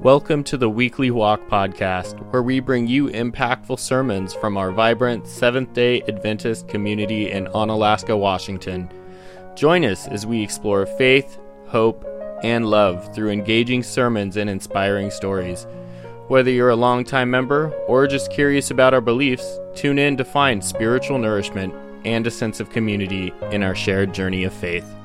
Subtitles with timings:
[0.00, 5.26] Welcome to the Weekly Walk podcast, where we bring you impactful sermons from our vibrant
[5.26, 8.90] Seventh day Adventist community in Onalaska, Washington.
[9.54, 12.04] Join us as we explore faith, hope,
[12.42, 15.66] and love through engaging sermons and inspiring stories.
[16.28, 20.64] Whether you're a longtime member or just curious about our beliefs, tune in to find
[20.64, 21.72] spiritual nourishment
[22.04, 24.95] and a sense of community in our shared journey of faith.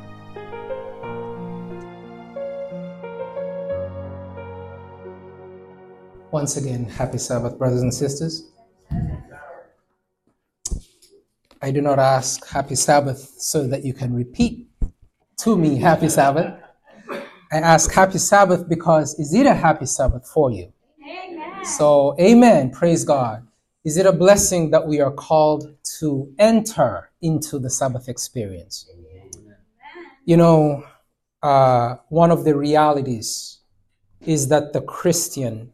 [6.31, 8.52] Once again, happy Sabbath, brothers and sisters.
[11.62, 14.70] I do not ask happy Sabbath so that you can repeat
[15.40, 16.57] to me happy Sabbath.
[17.52, 20.71] I ask happy Sabbath because is it a happy Sabbath for you?
[21.05, 21.66] Amen.
[21.66, 22.71] So, amen.
[22.71, 23.45] Praise God.
[23.84, 28.90] Is it a blessing that we are called to enter into the Sabbath experience?
[28.93, 29.55] Amen.
[30.23, 30.85] You know,
[31.43, 33.59] uh, one of the realities
[34.21, 35.73] is that the Christian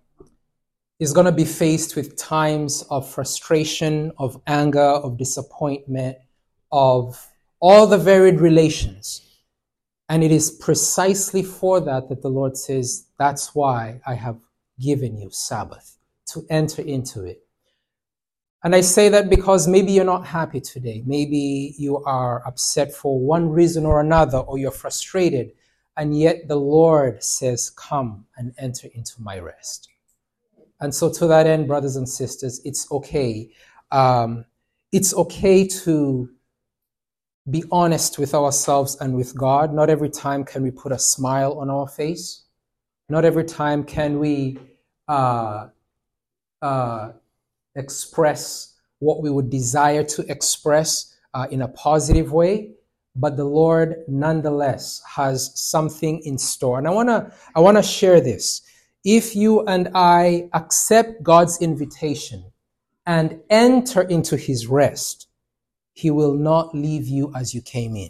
[1.00, 6.18] is going to be faced with times of frustration, of anger, of disappointment,
[6.72, 7.28] of
[7.60, 9.24] all the varied relations.
[10.10, 14.40] And it is precisely for that that the Lord says, That's why I have
[14.80, 17.44] given you Sabbath, to enter into it.
[18.64, 21.04] And I say that because maybe you're not happy today.
[21.06, 25.52] Maybe you are upset for one reason or another, or you're frustrated.
[25.96, 29.90] And yet the Lord says, Come and enter into my rest.
[30.80, 33.52] And so, to that end, brothers and sisters, it's okay.
[33.92, 34.46] Um,
[34.92, 36.30] it's okay to
[37.50, 39.74] be honest with ourselves and with God.
[39.74, 42.44] Not every time can we put a smile on our face.
[43.10, 44.60] Not every time can we
[45.08, 45.68] uh,
[46.62, 47.12] uh,
[47.76, 52.72] express what we would desire to express uh, in a positive way.
[53.16, 56.78] But the Lord, nonetheless, has something in store.
[56.78, 58.62] And I wanna, I wanna share this
[59.08, 62.52] if you and I accept God's invitation
[63.06, 65.30] and enter into his rest,
[65.94, 68.10] he will not leave you as you came in.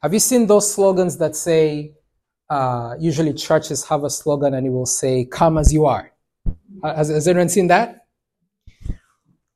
[0.00, 1.94] Have you seen those slogans that say,
[2.48, 6.12] uh, usually churches have a slogan and it will say, come as you are?
[6.84, 8.06] Has, has anyone seen that?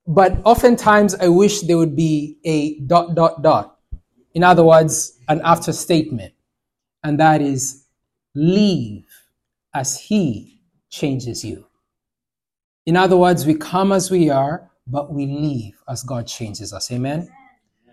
[0.05, 3.79] But oftentimes I wish there would be a dot, dot, dot.
[4.35, 6.35] In other words, an after statement.
[7.05, 7.85] And that is,
[8.35, 9.07] leave
[9.75, 10.61] as He
[10.91, 11.67] changes you.
[12.87, 16.91] In other words, we come as we are, but we leave as God changes us.
[16.91, 17.29] Amen?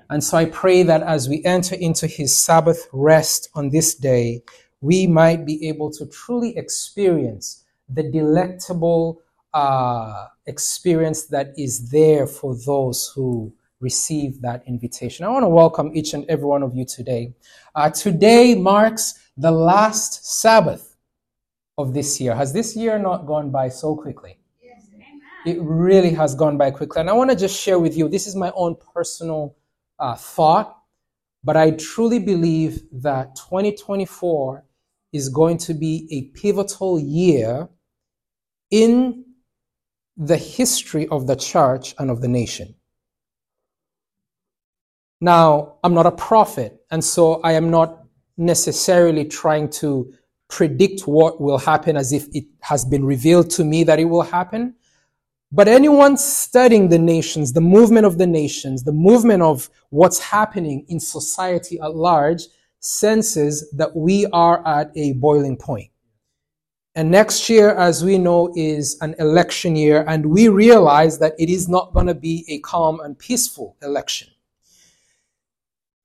[0.10, 4.42] And so I pray that as we enter into His Sabbath rest on this day,
[4.82, 9.22] we might be able to truly experience the delectable
[9.54, 15.26] uh, experience that is there for those who receive that invitation.
[15.26, 17.34] I want to welcome each and every one of you today.
[17.76, 20.89] Uh, today marks the last Sabbath
[21.80, 22.36] of this year.
[22.36, 24.38] Has this year not gone by so quickly?
[24.62, 24.90] Yes,
[25.46, 27.00] it really has gone by quickly.
[27.00, 29.56] And I want to just share with you this is my own personal
[29.98, 30.78] uh, thought,
[31.42, 34.66] but I truly believe that 2024
[35.14, 37.70] is going to be a pivotal year
[38.70, 39.24] in
[40.18, 42.76] the history of the church and of the nation.
[45.22, 48.04] Now, I'm not a prophet, and so I am not
[48.38, 50.14] necessarily trying to
[50.50, 54.24] predict what will happen as if it has been revealed to me that it will
[54.24, 54.76] happen.
[55.52, 60.86] But anyone studying the nations, the movement of the nations, the movement of what's happening
[60.90, 62.44] in society at large
[62.80, 65.90] senses that we are at a boiling point.
[66.96, 71.50] And next year, as we know, is an election year, and we realize that it
[71.50, 74.30] is not going to be a calm and peaceful election.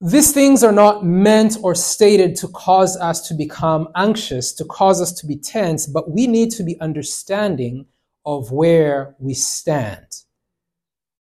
[0.01, 5.01] These things are not meant or stated to cause us to become anxious, to cause
[5.01, 7.87] us to be tense, but we need to be understanding
[8.27, 10.07] of where we stand.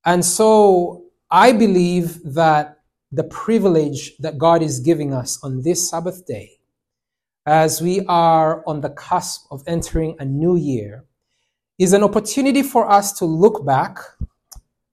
[0.05, 2.81] And so I believe that
[3.13, 6.51] the privilege that God is giving us on this Sabbath day,
[7.47, 11.05] as we are on the cusp of entering a new year,
[11.79, 13.99] is an opportunity for us to look back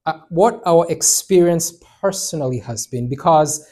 [0.05, 3.67] at what our experience personally has been because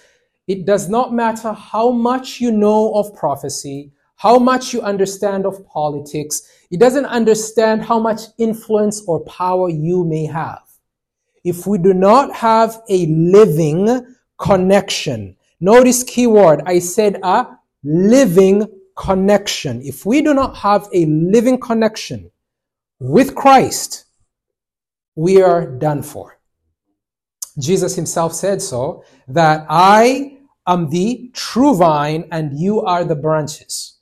[0.50, 5.63] it does not matter how much you know of prophecy, how much you understand of
[5.68, 6.42] politics.
[6.72, 10.63] It doesn't understand how much influence or power you may have.
[11.44, 17.45] If we do not have a living connection, notice keyword, I said a
[17.84, 18.68] living
[18.98, 19.84] connection.
[19.84, 22.31] If we do not have a living connection
[22.98, 24.06] with Christ,
[25.13, 26.40] we are done for.
[27.60, 30.38] Jesus himself said so, that I
[30.74, 33.98] am the true vine and you are the branches.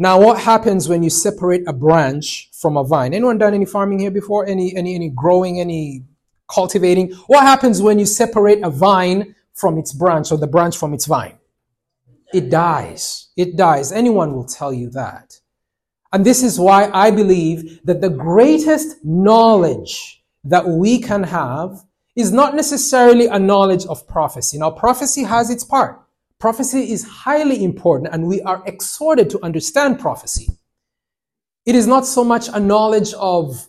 [0.00, 3.14] Now, what happens when you separate a branch from a vine?
[3.14, 4.46] Anyone done any farming here before?
[4.46, 6.04] Any, any, any growing, any
[6.48, 7.12] cultivating?
[7.26, 11.06] What happens when you separate a vine from its branch or the branch from its
[11.06, 11.38] vine?
[12.32, 13.30] It dies.
[13.36, 13.90] It dies.
[13.90, 15.40] Anyone will tell you that.
[16.12, 21.84] And this is why I believe that the greatest knowledge that we can have
[22.18, 24.58] is not necessarily a knowledge of prophecy.
[24.58, 26.02] Now, prophecy has its part.
[26.40, 30.48] Prophecy is highly important and we are exhorted to understand prophecy.
[31.64, 33.68] It is not so much a knowledge of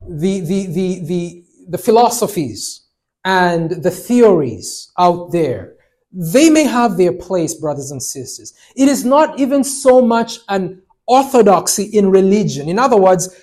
[0.00, 2.84] the, the, the, the, the philosophies
[3.24, 5.74] and the theories out there.
[6.10, 8.54] They may have their place, brothers and sisters.
[8.74, 12.68] It is not even so much an orthodoxy in religion.
[12.68, 13.40] In other words,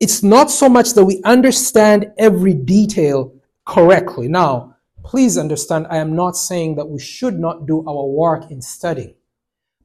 [0.00, 3.32] it's not so much that we understand every detail
[3.66, 4.28] correctly.
[4.28, 4.76] Now,
[5.06, 9.14] Please understand, I am not saying that we should not do our work in studying.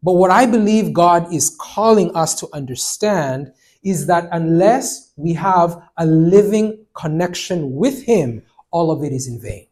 [0.02, 5.80] But what I believe God is calling us to understand is that unless we have
[5.98, 8.42] a living connection with Him,
[8.72, 9.68] all of it is in vain.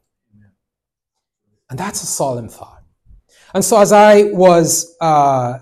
[1.71, 2.83] And that's a solemn thought.
[3.55, 5.57] And so as I was uh,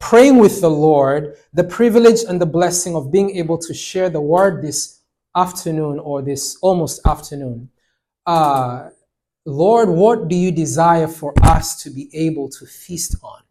[0.00, 4.20] praying with the Lord, the privilege and the blessing of being able to share the
[4.20, 5.02] word this
[5.36, 7.70] afternoon or this almost afternoon,
[8.30, 8.90] uh,
[9.44, 13.42] Lord, what do you desire for us to be able to feast on?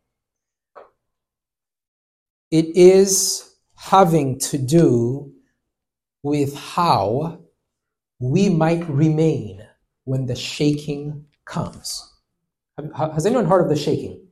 [2.49, 5.33] It is having to do
[6.23, 7.39] with how
[8.19, 9.67] we might remain
[10.05, 12.13] when the shaking comes.
[12.95, 14.27] Has anyone heard of the shaking?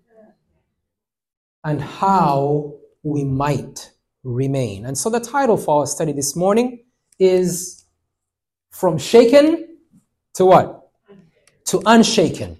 [1.65, 3.91] And how we might
[4.23, 4.85] remain.
[4.85, 6.85] And so the title for our study this morning
[7.19, 7.83] is
[8.71, 9.66] From Shaken
[10.37, 10.77] to what?
[11.67, 12.57] to unshaken.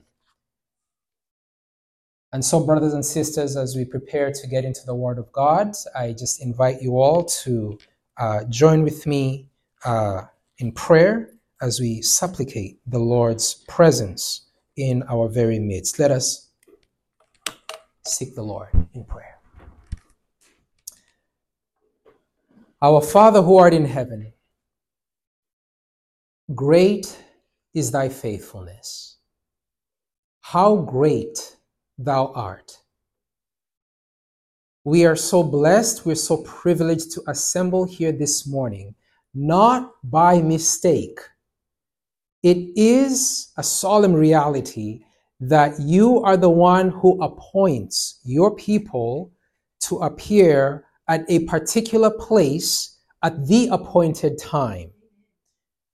[2.33, 5.74] And so, brothers and sisters, as we prepare to get into the Word of God,
[5.95, 7.79] I just invite you all to
[8.18, 9.50] uh, join with me
[9.85, 10.24] uh,
[10.57, 11.29] in prayer
[11.62, 16.00] as we supplicate the Lord's presence in our very midst.
[16.00, 16.50] Let us
[18.06, 19.38] seek the Lord in prayer.
[22.81, 24.33] Our Father who art in heaven,
[26.53, 27.18] great
[27.77, 29.18] is thy faithfulness.
[30.41, 31.57] How great
[32.00, 32.71] thou art.
[34.83, 38.95] We are so blessed, we're so privileged to assemble here this morning,
[39.35, 41.19] not by mistake.
[42.41, 45.03] It is a solemn reality
[45.39, 49.31] that you are the one who appoints your people
[49.81, 54.89] to appear at a particular place at the appointed time.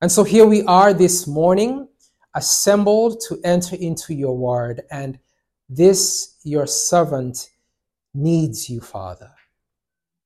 [0.04, 1.88] And so here we are this morning,
[2.36, 4.82] assembled to enter into your word.
[4.92, 5.18] And
[5.70, 7.50] this, your servant,
[8.14, 9.32] needs you, Father.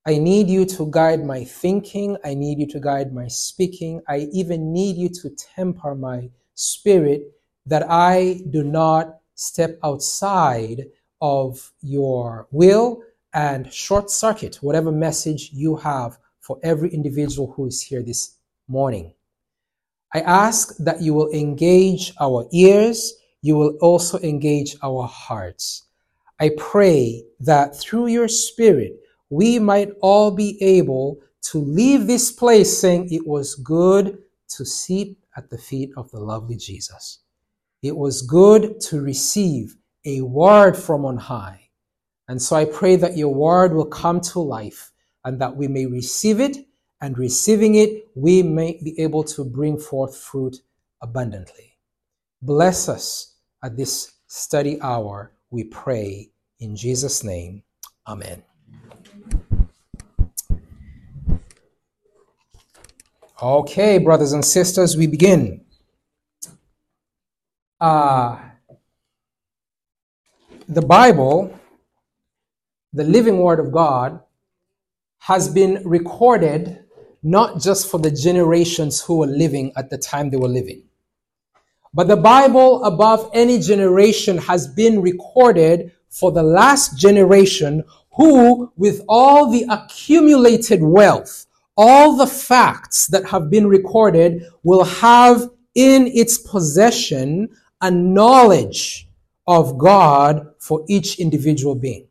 [0.04, 2.16] I need you to guide my thinking.
[2.24, 4.02] I need you to guide my speaking.
[4.08, 7.22] I even need you to temper my spirit
[7.64, 10.86] that I do not step outside
[11.20, 17.80] of your will and short circuit whatever message you have for every individual who is
[17.80, 19.14] here this morning.
[20.14, 25.84] I ask that you will engage our ears, you will also engage our hearts.
[26.40, 29.00] I pray that through your Spirit,
[29.30, 31.20] we might all be able
[31.50, 34.18] to leave this place saying it was good
[34.48, 37.20] to sit at the feet of the lovely Jesus.
[37.82, 41.68] It was good to receive a word from on high.
[42.28, 44.90] And so I pray that your word will come to life
[45.24, 46.56] and that we may receive it
[47.00, 50.56] and receiving it, we may be able to bring forth fruit
[51.00, 51.76] abundantly.
[52.42, 57.62] Bless us at this study hour, we pray in Jesus' name.
[58.06, 58.42] Amen.
[63.40, 65.64] Okay, brothers and sisters, we begin.
[67.80, 68.36] Uh,
[70.68, 71.58] the Bible,
[72.92, 74.20] the living Word of God,
[75.20, 76.84] has been recorded
[77.22, 80.82] not just for the generations who were living at the time they were living.
[81.94, 89.04] But the Bible, above any generation, has been recorded for the last generation who, with
[89.08, 91.46] all the accumulated wealth,
[91.76, 97.48] all the facts that have been recorded, will have in its possession
[97.80, 99.08] a knowledge
[99.46, 102.07] of God for each individual being.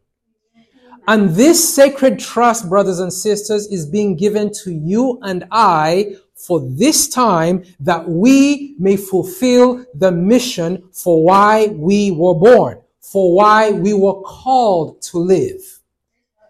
[1.07, 6.59] And this sacred trust, brothers and sisters, is being given to you and I for
[6.61, 13.71] this time that we may fulfill the mission for why we were born, for why
[13.71, 15.61] we were called to live.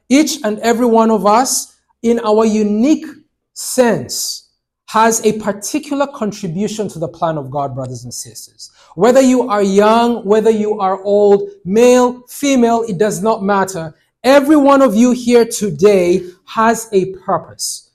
[0.09, 3.05] Each and every one of us, in our unique
[3.53, 4.49] sense,
[4.87, 8.71] has a particular contribution to the plan of God, brothers and sisters.
[8.95, 13.93] Whether you are young, whether you are old, male, female, it does not matter.
[14.27, 17.91] Every one of you here today has a purpose.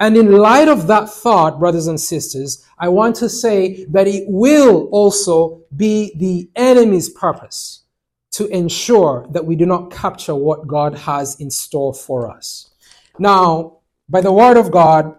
[0.00, 4.24] And in light of that thought, brothers and sisters, I want to say that it
[4.26, 7.84] will also be the enemy's purpose
[8.32, 12.72] to ensure that we do not capture what God has in store for us.
[13.20, 15.14] Now, by the word of God,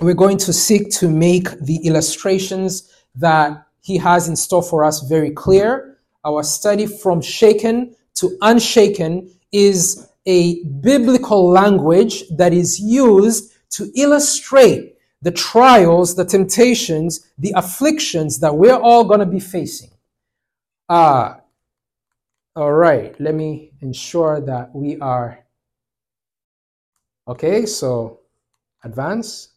[0.00, 5.02] we're going to seek to make the illustrations that he has in store for us
[5.02, 5.98] very clear.
[6.24, 14.96] Our study from shaken to unshaken is a biblical language that is used to illustrate
[15.20, 19.90] the trials, the temptations, the afflictions that we're all going to be facing.
[20.88, 21.34] Uh,
[22.54, 25.38] all right, let me ensure that we are
[27.26, 27.64] okay.
[27.64, 28.20] So,
[28.84, 29.48] advance,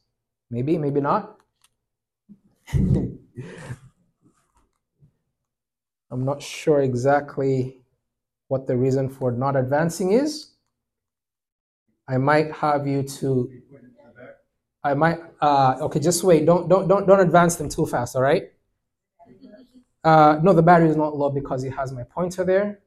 [0.50, 1.38] maybe, maybe not.
[2.74, 3.20] I'm
[6.24, 7.82] not sure exactly
[8.48, 10.52] what the reason for not advancing is.
[12.08, 13.52] I might have you to.
[14.84, 15.20] I might.
[15.42, 16.46] Uh, okay, just wait.
[16.46, 18.16] Don't don't don't don't advance them too fast.
[18.16, 18.52] All right.
[20.04, 22.80] Uh, no, the battery is not low because it has my pointer there.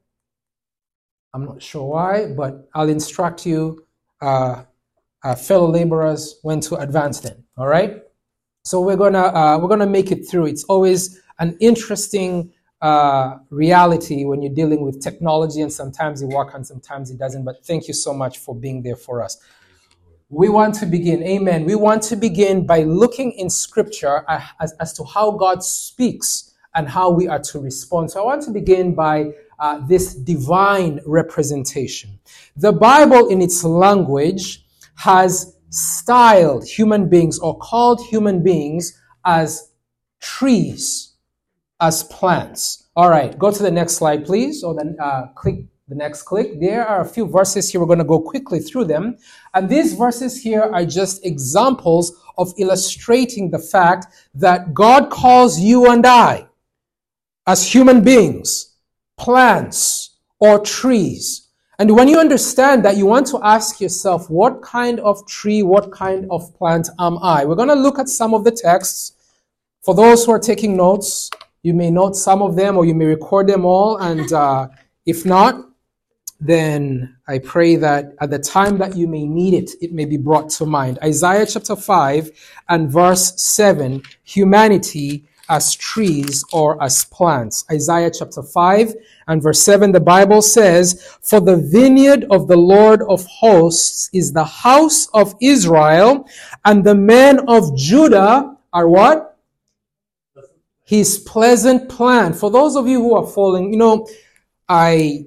[1.35, 3.85] I'm not sure why, but I'll instruct you,
[4.21, 4.63] uh,
[5.25, 7.45] uh, fellow laborers, when to advance them.
[7.57, 8.03] All right.
[8.65, 10.47] So we're gonna uh, we're gonna make it through.
[10.47, 16.55] It's always an interesting uh, reality when you're dealing with technology, and sometimes it works
[16.55, 17.45] and sometimes it doesn't.
[17.45, 19.39] But thank you so much for being there for us.
[20.31, 21.65] We want to begin, amen.
[21.65, 24.25] We want to begin by looking in scripture
[24.61, 28.11] as, as to how God speaks and how we are to respond.
[28.11, 32.21] So I want to begin by uh, this divine representation.
[32.57, 34.65] The Bible, in its language,
[34.97, 39.73] has styled human beings or called human beings as
[40.21, 41.08] trees,
[41.81, 42.89] as plants.
[42.97, 46.61] All right, go to the next slide, please, or then uh, click the next click.
[46.61, 47.81] There are a few verses here.
[47.81, 49.17] We're going to go quickly through them.
[49.55, 55.91] And these verses here are just examples of illustrating the fact that God calls you
[55.91, 56.49] and I
[57.47, 58.77] as human beings,
[59.17, 61.49] plants or trees.
[61.79, 65.91] And when you understand that, you want to ask yourself, what kind of tree, what
[65.93, 67.45] kind of plant am I?
[67.45, 69.13] We're going to look at some of the texts.
[69.83, 71.31] For those who are taking notes,
[71.63, 73.99] you may note some of them or you may record them all.
[73.99, 74.69] And uh,
[75.07, 75.65] if not,
[76.41, 80.17] then I pray that at the time that you may need it, it may be
[80.17, 80.99] brought to mind.
[81.03, 82.31] Isaiah chapter 5
[82.69, 87.65] and verse 7, humanity as trees or as plants.
[87.73, 88.95] Isaiah chapter 5
[89.27, 94.33] and verse 7, the Bible says, For the vineyard of the Lord of hosts is
[94.33, 96.29] the house of Israel,
[96.65, 99.28] and the men of Judah are what?
[100.89, 102.33] His pleasant plan.
[102.33, 104.09] For those of you who are following, you know,
[104.71, 105.27] I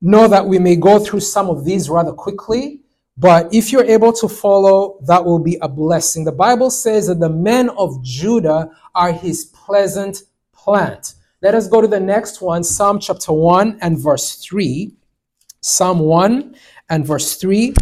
[0.00, 2.82] know that we may go through some of these rather quickly,
[3.18, 6.22] but if you're able to follow, that will be a blessing.
[6.22, 11.14] The Bible says that the men of Judah are his pleasant plant.
[11.42, 14.94] Let us go to the next one, Psalm chapter 1 and verse 3.
[15.60, 16.54] Psalm 1
[16.88, 17.74] and verse 3.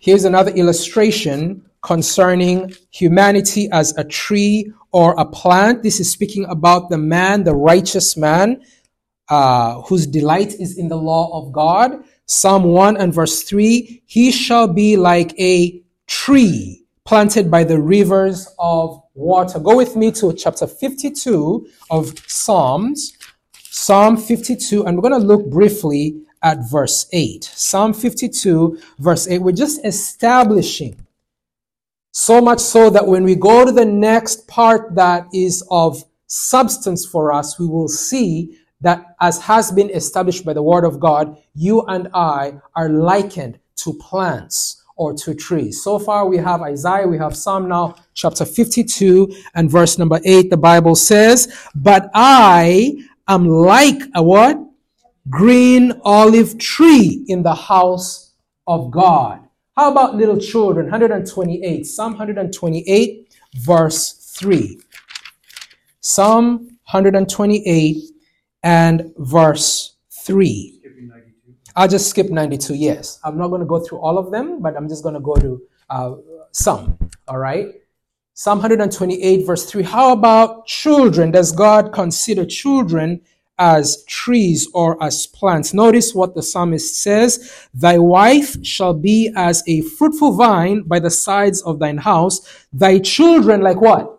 [0.00, 5.82] Here's another illustration concerning humanity as a tree or a plant.
[5.82, 8.60] This is speaking about the man, the righteous man,
[9.30, 12.04] uh, whose delight is in the law of God.
[12.26, 18.46] Psalm 1 and verse 3 He shall be like a tree planted by the rivers
[18.58, 19.58] of water.
[19.58, 23.16] Go with me to chapter 52 of Psalms.
[23.70, 27.44] Psalm 52, and we're going to look briefly at verse 8.
[27.44, 29.38] Psalm 52, verse 8.
[29.38, 30.94] We're just establishing
[32.18, 37.06] so much so that when we go to the next part that is of substance
[37.06, 41.38] for us, we will see that as has been established by the word of God,
[41.54, 45.84] you and I are likened to plants or to trees.
[45.84, 50.50] So far we have Isaiah, we have Psalm now, chapter 52 and verse number 8.
[50.50, 52.96] The Bible says, But I
[53.28, 54.58] am like a what?
[55.30, 58.32] Green olive tree in the house
[58.66, 59.47] of God.
[59.78, 60.86] How about little children?
[60.86, 64.76] 128, Psalm 128, verse 3.
[66.00, 67.96] Psalm 128
[68.64, 70.80] and verse 3.
[71.76, 73.20] I'll just skip 92, yes.
[73.22, 75.36] I'm not going to go through all of them, but I'm just going to go
[75.36, 76.14] to uh,
[76.50, 77.68] some, all right?
[78.34, 79.84] Psalm 128, verse 3.
[79.84, 81.30] How about children?
[81.30, 83.20] Does God consider children
[83.58, 85.74] as trees or as plants.
[85.74, 91.10] Notice what the psalmist says Thy wife shall be as a fruitful vine by the
[91.10, 94.14] sides of thine house, thy children like what?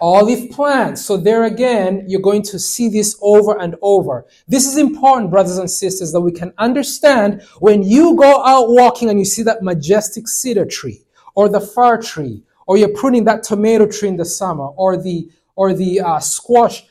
[0.00, 1.04] Olive plants.
[1.04, 4.26] So there again, you're going to see this over and over.
[4.46, 9.10] This is important, brothers and sisters, that we can understand when you go out walking
[9.10, 11.02] and you see that majestic cedar tree
[11.34, 15.30] or the fir tree, or you're pruning that tomato tree in the summer or the,
[15.56, 16.84] or the uh, squash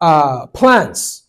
[0.00, 1.26] uh, plants.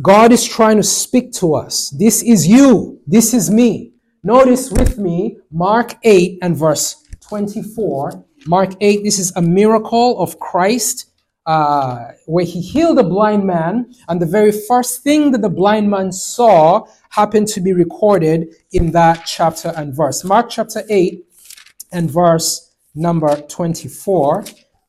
[0.00, 1.90] God is trying to speak to us.
[1.90, 3.00] This is you.
[3.06, 3.94] This is me.
[4.22, 8.24] Notice with me Mark 8 and verse 24.
[8.46, 11.10] Mark 8, this is a miracle of Christ
[11.46, 13.92] uh, where he healed a blind man.
[14.08, 18.92] And the very first thing that the blind man saw happened to be recorded in
[18.92, 20.24] that chapter and verse.
[20.24, 21.24] Mark chapter 8
[21.92, 24.44] and verse number 24.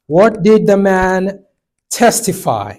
[0.08, 1.46] What did the man
[1.90, 2.78] testify?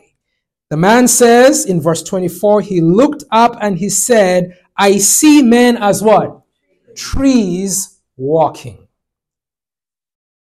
[0.70, 5.76] The man says in verse 24, he looked up and he said, I see men
[5.76, 6.42] as what?
[6.94, 8.86] Trees walking.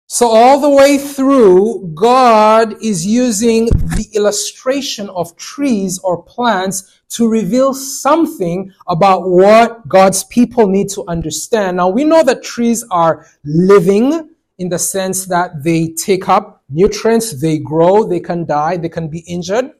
[0.08, 7.28] So all the way through, God is using the illustration of trees or plants to
[7.28, 11.76] reveal something about what God's people need to understand.
[11.76, 17.40] Now we know that trees are living in the sense that they take up nutrients,
[17.40, 19.70] they grow, they can die, they can be injured.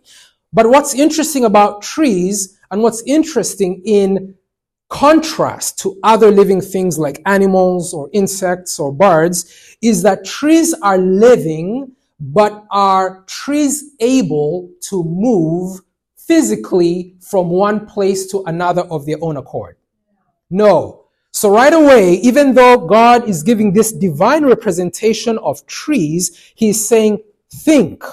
[0.53, 4.35] But what's interesting about trees and what's interesting in
[4.89, 10.99] contrast to other living things like animals or insects or birds is that trees are
[10.99, 15.81] living, but are trees able to move
[16.17, 19.77] physically from one place to another of their own accord?
[20.51, 21.00] No.
[21.41, 27.23] So right away, even though God is giving this divine representation of trees, he's saying,
[27.51, 28.05] think,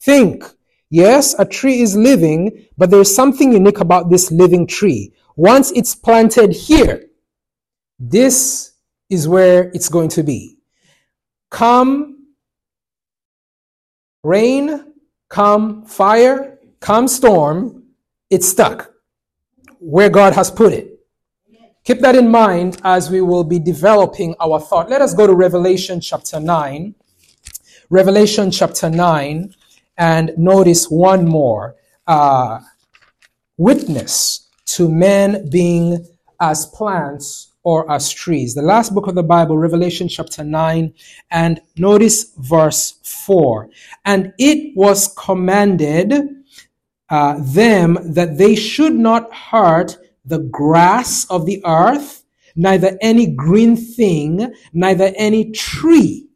[0.00, 0.42] think.
[0.88, 5.12] Yes, a tree is living, but there's something unique about this living tree.
[5.36, 7.10] Once it's planted here,
[7.98, 8.72] this
[9.10, 10.56] is where it's going to be.
[11.50, 12.28] Come
[14.24, 14.94] rain,
[15.28, 17.82] come fire, come storm,
[18.30, 18.94] it's stuck
[19.78, 20.95] where God has put it.
[21.86, 24.90] Keep that in mind as we will be developing our thought.
[24.90, 26.92] Let us go to Revelation chapter 9.
[27.90, 29.54] Revelation chapter 9
[29.96, 31.76] and notice one more
[32.08, 32.58] uh,
[33.56, 36.04] witness to men being
[36.40, 38.56] as plants or as trees.
[38.56, 40.92] The last book of the Bible, Revelation chapter 9,
[41.30, 43.70] and notice verse 4.
[44.04, 46.12] And it was commanded
[47.10, 53.76] uh, them that they should not hurt the grass of the earth, neither any green
[53.76, 56.28] thing, neither any tree,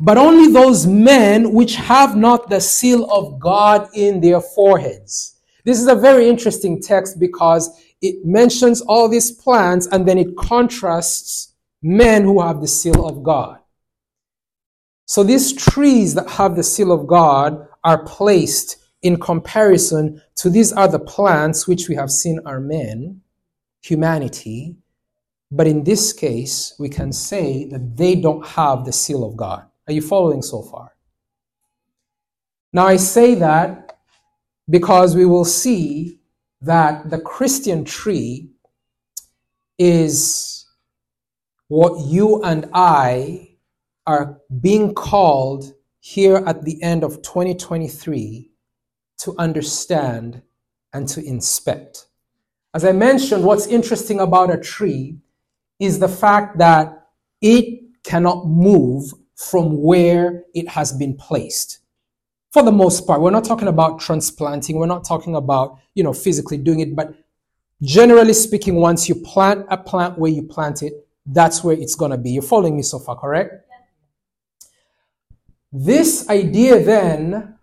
[0.00, 5.36] but only those men which have not the seal of God in their foreheads.
[5.64, 10.36] This is a very interesting text because it mentions all these plants and then it
[10.36, 13.58] contrasts men who have the seal of God.
[15.06, 20.72] So these trees that have the seal of God are placed in comparison to these
[20.72, 23.20] other plants which we have seen are men,
[23.82, 24.76] humanity.
[25.50, 29.64] But in this case, we can say that they don't have the seal of God.
[29.88, 30.94] Are you following so far?
[32.72, 33.98] Now I say that
[34.68, 36.20] because we will see
[36.60, 38.50] that the Christian tree
[39.78, 40.66] is
[41.68, 43.56] what you and I
[44.06, 48.49] are being called here at the end of 2023
[49.20, 50.42] to understand
[50.92, 52.06] and to inspect.
[52.74, 55.18] As I mentioned, what's interesting about a tree
[55.78, 57.08] is the fact that
[57.40, 61.78] it cannot move from where it has been placed
[62.50, 63.20] for the most part.
[63.20, 64.76] We're not talking about transplanting.
[64.76, 66.94] We're not talking about, you know, physically doing it.
[66.94, 67.14] But
[67.82, 70.92] generally speaking, once you plant a plant where you plant it,
[71.26, 72.30] that's where it's going to be.
[72.30, 73.66] You're following me so far, correct?
[75.72, 77.56] This idea then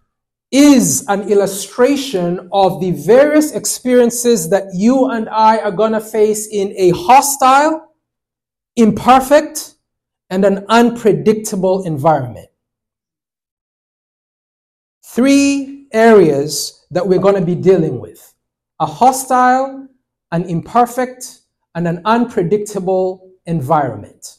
[0.52, 6.48] is an illustration of the various experiences that you and I are going to face
[6.48, 7.94] in a hostile,
[8.76, 9.76] imperfect,
[10.30, 12.50] and an unpredictable environment
[15.18, 18.36] three areas that we're going to be dealing with
[18.80, 19.88] a hostile,
[20.32, 21.40] an imperfect,
[21.74, 24.38] and an unpredictable environment.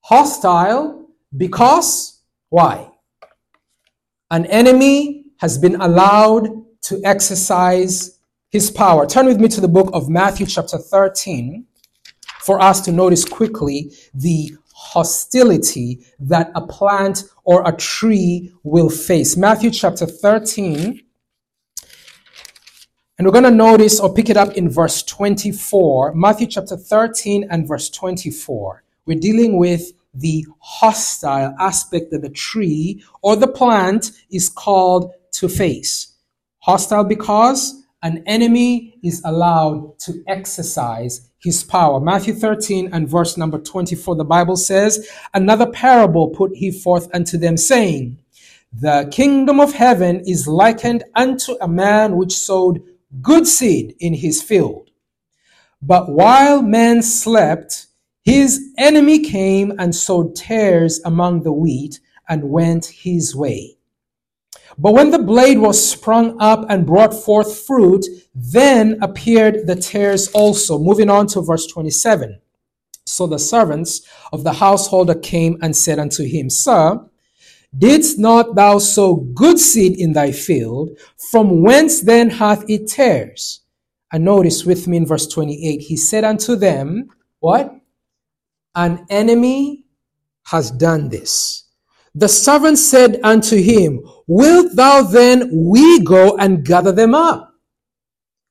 [0.00, 2.90] Hostile because why?
[4.32, 6.48] An enemy has been allowed
[6.82, 8.18] to exercise
[8.50, 9.06] his power.
[9.06, 11.64] Turn with me to the book of Matthew, chapter 13,
[12.40, 19.36] for us to notice quickly the hostility that a plant or a tree will face.
[19.36, 21.00] Matthew chapter 13
[23.18, 27.46] And we're going to notice or pick it up in verse 24, Matthew chapter 13
[27.50, 28.82] and verse 24.
[29.06, 35.48] We're dealing with the hostile aspect that the tree or the plant is called to
[35.48, 36.16] face.
[36.60, 42.00] Hostile because an enemy is allowed to exercise his power.
[42.00, 47.38] Matthew 13 and verse number 24, the Bible says, Another parable put he forth unto
[47.38, 48.18] them, saying,
[48.72, 52.82] The kingdom of heaven is likened unto a man which sowed
[53.20, 54.90] good seed in his field.
[55.82, 57.86] But while men slept,
[58.22, 63.76] his enemy came and sowed tares among the wheat and went his way.
[64.78, 70.28] But when the blade was sprung up and brought forth fruit, then appeared the tares
[70.28, 70.78] also.
[70.78, 72.40] Moving on to verse 27.
[73.04, 74.02] So the servants
[74.32, 77.00] of the householder came and said unto him, Sir,
[77.76, 80.90] Didst not thou sow good seed in thy field?
[81.30, 83.60] From whence then hath it tares?
[84.12, 87.72] And notice with me in verse 28, he said unto them, What?
[88.74, 89.84] An enemy
[90.46, 91.64] has done this.
[92.14, 97.54] The servant said unto him, Wilt thou then we go and gather them up?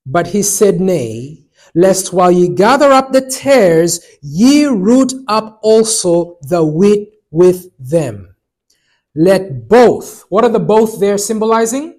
[0.06, 1.46] But he said, Nay,
[1.76, 8.36] lest while ye gather up the tares, ye root up also the wheat with them.
[9.16, 11.99] Let both, what are the both there symbolizing?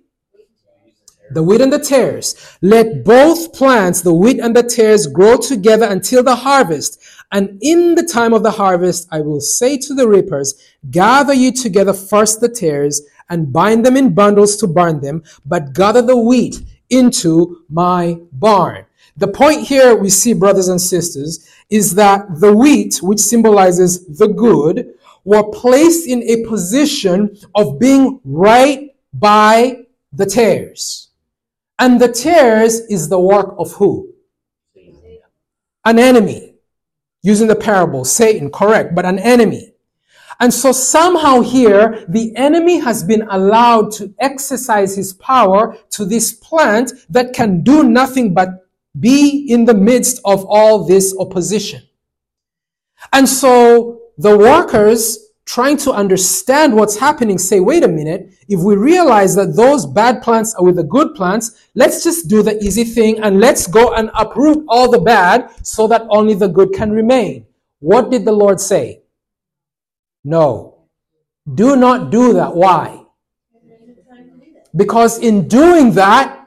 [1.33, 2.35] The wheat and the tares.
[2.61, 7.01] Let both plants, the wheat and the tares, grow together until the harvest.
[7.33, 10.55] And in the time of the harvest, I will say to the reapers,
[10.91, 15.73] gather you together first the tares and bind them in bundles to burn them, but
[15.73, 18.87] gather the wheat into my barn.
[19.17, 24.29] The point here we see, brothers and sisters, is that the wheat, which symbolizes the
[24.29, 31.10] good, were placed in a position of being right by the tares.
[31.81, 34.13] And the tares is the work of who?
[35.85, 36.55] An enemy.
[37.23, 39.73] Using the parable, Satan, correct, but an enemy.
[40.41, 46.35] And so somehow here, the enemy has been allowed to exercise his power to this
[46.35, 48.67] plant that can do nothing but
[48.99, 51.83] be in the midst of all this opposition.
[53.13, 58.77] And so the workers trying to understand what's happening say, wait a minute, if we
[58.77, 62.85] realize that those bad plants are with the good plants, let's just do the easy
[62.85, 66.93] thing and let's go and uproot all the bad so that only the good can
[66.93, 67.47] remain.
[67.81, 69.03] What did the Lord say?
[70.23, 70.85] No.
[71.53, 72.55] Do not do that.
[72.55, 73.03] Why?
[74.77, 76.47] Because in doing that,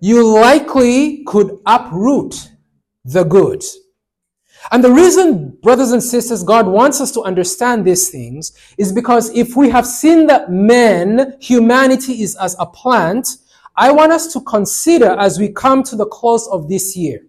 [0.00, 2.50] you likely could uproot
[3.06, 3.64] the good.
[4.70, 9.30] And the reason, brothers and sisters, God wants us to understand these things is because
[9.30, 13.28] if we have seen that men, humanity is as a plant,
[13.76, 17.26] I want us to consider as we come to the close of this year.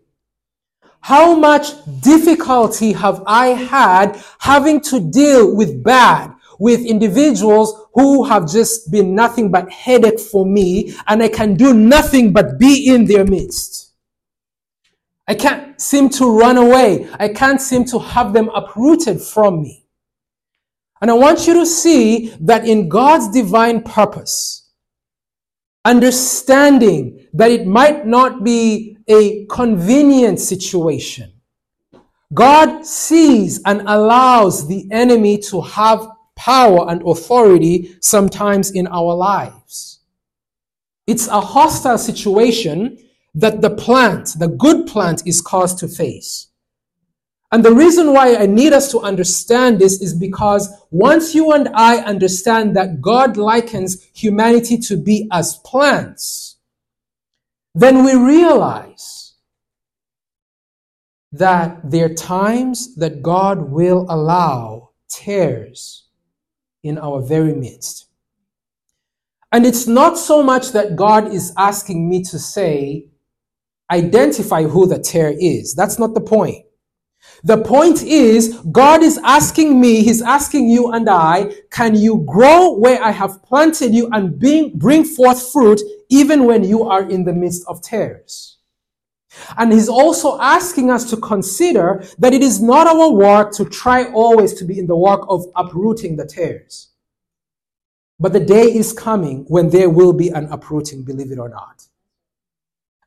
[1.01, 1.67] How much
[2.01, 9.13] difficulty have I had having to deal with bad, with individuals who have just been
[9.13, 13.84] nothing but headache for me, and I can do nothing but be in their midst.
[15.27, 17.09] I can't seem to run away.
[17.19, 19.85] I can't seem to have them uprooted from me.
[21.01, 24.71] And I want you to see that in God's divine purpose,
[25.83, 31.33] understanding that it might not be a convenient situation,
[32.33, 40.01] God sees and allows the enemy to have power and authority sometimes in our lives.
[41.07, 42.97] It's a hostile situation
[43.35, 46.47] that the plant, the good plant, is caused to face.
[47.51, 51.69] And the reason why I need us to understand this is because once you and
[51.73, 56.57] I understand that God likens humanity to be as plants,
[57.73, 59.35] then we realize
[61.31, 66.07] that there are times that God will allow tares
[66.83, 68.07] in our very midst.
[69.51, 73.09] And it's not so much that God is asking me to say,
[73.91, 75.73] identify who the tare is.
[75.75, 76.65] That's not the point.
[77.43, 82.77] The point is, God is asking me, He's asking you and I, can you grow
[82.77, 87.23] where I have planted you and bring, bring forth fruit even when you are in
[87.23, 88.57] the midst of tares?
[89.57, 94.05] And He's also asking us to consider that it is not our work to try
[94.11, 96.89] always to be in the work of uprooting the tares.
[98.19, 101.85] But the day is coming when there will be an uprooting, believe it or not.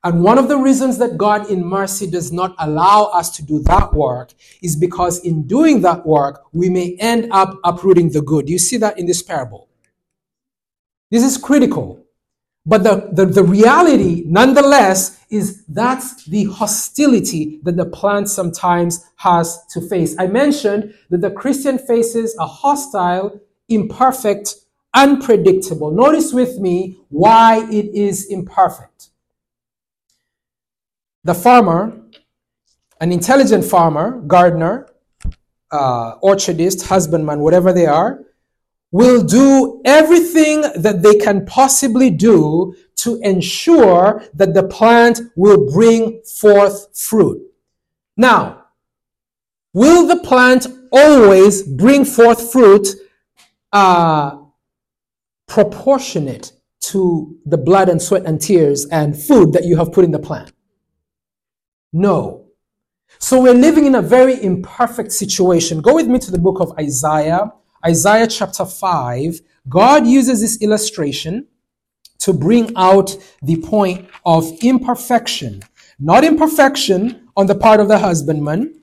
[0.04, 3.58] And one of the reasons that God in mercy does not allow us to do
[3.64, 4.32] that work
[4.62, 8.48] is because in doing that work, we may end up uprooting the good.
[8.48, 9.68] You see that in this parable.
[11.10, 12.04] This is critical.
[12.64, 19.64] But the, the, the reality, nonetheless, is that's the hostility that the plant sometimes has
[19.70, 20.14] to face.
[20.18, 24.56] I mentioned that the Christian faces a hostile, imperfect,
[24.94, 25.90] unpredictable.
[25.90, 29.08] Notice with me why it is imperfect.
[31.28, 31.92] The farmer,
[33.02, 34.88] an intelligent farmer, gardener,
[35.70, 38.24] uh, orchardist, husbandman, whatever they are,
[38.92, 46.22] will do everything that they can possibly do to ensure that the plant will bring
[46.22, 47.42] forth fruit.
[48.16, 48.64] Now,
[49.74, 52.88] will the plant always bring forth fruit
[53.74, 54.38] uh,
[55.46, 56.52] proportionate
[56.84, 60.18] to the blood and sweat and tears and food that you have put in the
[60.18, 60.52] plant?
[61.92, 62.46] No.
[63.18, 65.80] So we're living in a very imperfect situation.
[65.80, 67.52] Go with me to the book of Isaiah,
[67.84, 69.40] Isaiah chapter 5.
[69.68, 71.46] God uses this illustration
[72.18, 75.62] to bring out the point of imperfection.
[75.98, 78.82] Not imperfection on the part of the husbandman,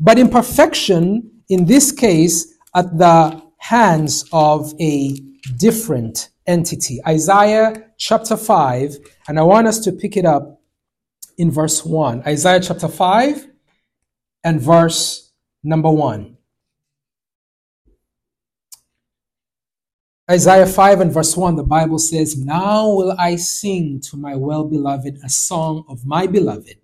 [0.00, 5.16] but imperfection in this case at the hands of a
[5.56, 7.00] different entity.
[7.06, 8.96] Isaiah chapter 5,
[9.28, 10.57] and I want us to pick it up
[11.38, 12.24] in verse 1.
[12.26, 13.46] Isaiah chapter 5
[14.44, 16.36] and verse number 1.
[20.30, 24.64] Isaiah 5 and verse 1, the Bible says, Now will I sing to my well
[24.64, 26.76] beloved a song of my beloved,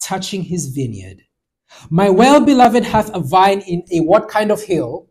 [0.00, 1.22] touching his vineyard.
[1.88, 5.06] My well beloved hath a vine in a what kind of hill?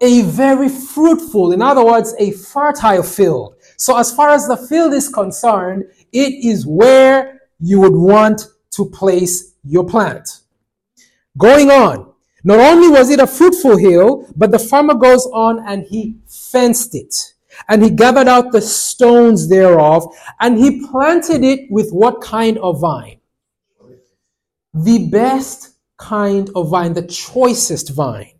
[0.00, 3.54] A very fruitful, in other words, a fertile field.
[3.76, 8.88] So, as far as the field is concerned, it is where you would want to
[8.90, 10.40] place your plant.
[11.36, 12.12] Going on,
[12.44, 16.94] not only was it a fruitful hill, but the farmer goes on and he fenced
[16.94, 17.34] it.
[17.68, 22.80] And he gathered out the stones thereof, and he planted it with what kind of
[22.80, 23.18] vine?
[24.72, 28.37] The best kind of vine, the choicest vine.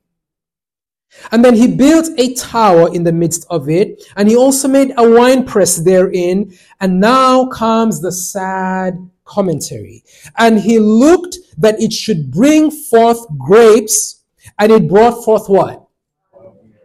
[1.33, 4.93] And then he built a tower in the midst of it, and he also made
[4.97, 6.57] a wine press therein.
[6.81, 10.05] And now comes the sad commentary.
[10.37, 14.23] And he looked that it should bring forth grapes,
[14.59, 15.87] and it brought forth what?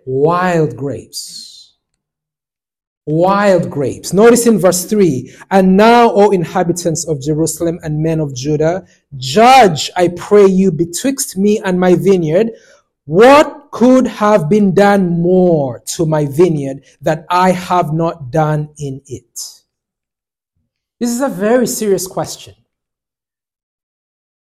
[0.05, 1.53] Wild grapes.
[3.05, 4.13] Wild grapes.
[4.13, 8.85] Notice in verse 3 And now, O inhabitants of Jerusalem and men of Judah,
[9.17, 12.51] judge, I pray you, betwixt me and my vineyard.
[13.05, 19.01] What could have been done more to my vineyard that I have not done in
[19.07, 19.63] it?
[20.99, 22.55] This is a very serious question.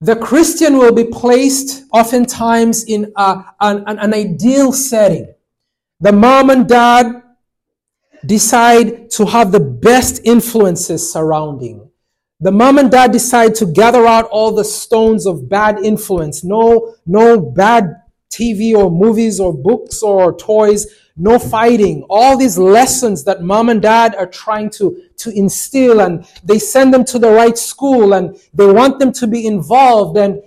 [0.01, 5.35] The Christian will be placed oftentimes in a, an, an ideal setting.
[6.01, 7.23] The mom and dad
[8.25, 11.91] decide to have the best influences surrounding.
[12.41, 16.45] The mom and dad decide to gather out all the stones of bad influence.
[16.45, 20.87] No, no bad TV or movies or books or toys
[21.17, 26.27] no fighting, all these lessons that mom and dad are trying to, to instill and
[26.45, 30.19] they send them to the right school and they want them to be involved.
[30.19, 30.43] And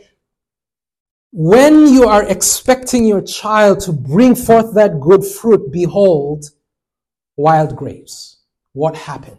[1.31, 6.45] when you are expecting your child to bring forth that good fruit, behold,
[7.35, 8.37] wild grapes.
[8.73, 9.37] What happened?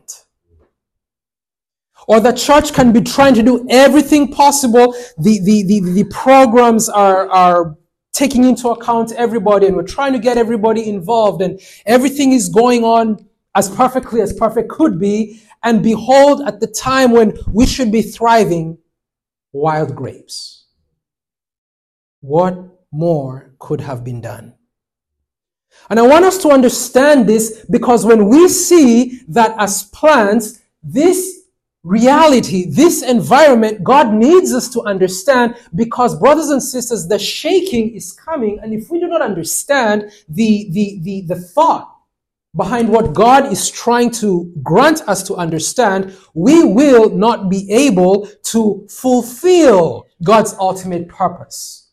[2.08, 4.94] Or the church can be trying to do everything possible.
[5.18, 7.76] The, the, the, the programs are, are
[8.12, 12.84] taking into account everybody and we're trying to get everybody involved and everything is going
[12.84, 15.42] on as perfectly as perfect could be.
[15.62, 18.78] And behold, at the time when we should be thriving,
[19.52, 20.66] wild grapes.
[22.20, 22.58] What
[22.92, 24.54] more could have been done?
[25.88, 31.39] And I want us to understand this because when we see that as plants, this
[31.82, 38.12] reality, this environment, God needs us to understand because, brothers and sisters, the shaking is
[38.12, 38.58] coming.
[38.62, 41.96] And if we do not understand the, the, the, the thought
[42.54, 48.28] behind what God is trying to grant us to understand, we will not be able
[48.44, 51.88] to fulfill God's ultimate purpose.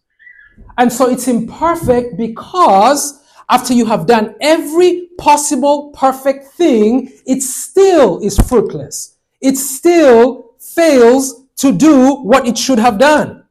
[0.78, 8.20] And so it's imperfect because after you have done every possible perfect thing, it still
[8.20, 13.44] is fruitless it still fails to do what it should have done.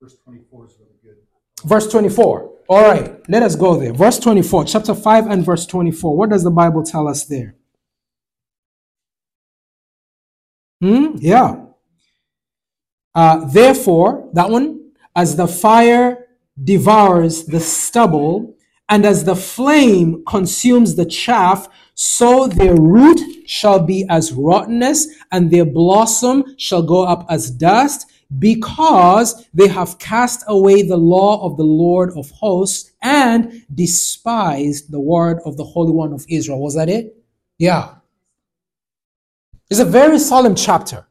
[0.00, 1.16] Verse 24 is really good.
[1.64, 2.52] Verse 24.
[2.68, 3.94] All right, let us go there.
[3.94, 6.16] Verse 24, chapter 5 and verse 24.
[6.16, 7.54] What does the Bible tell us there?
[10.80, 11.16] Hmm?
[11.16, 11.64] Yeah.
[13.14, 16.26] Uh, Therefore, that one, as the fire
[16.62, 18.54] devours the stubble,
[18.88, 21.68] and as the flame consumes the chaff,
[22.00, 28.06] so their root shall be as rottenness, and their blossom shall go up as dust,
[28.38, 35.00] because they have cast away the law of the Lord of hosts and despised the
[35.00, 36.60] word of the Holy One of Israel.
[36.60, 37.16] Was that it?
[37.58, 37.96] Yeah.
[39.68, 41.04] It's a very solemn chapter.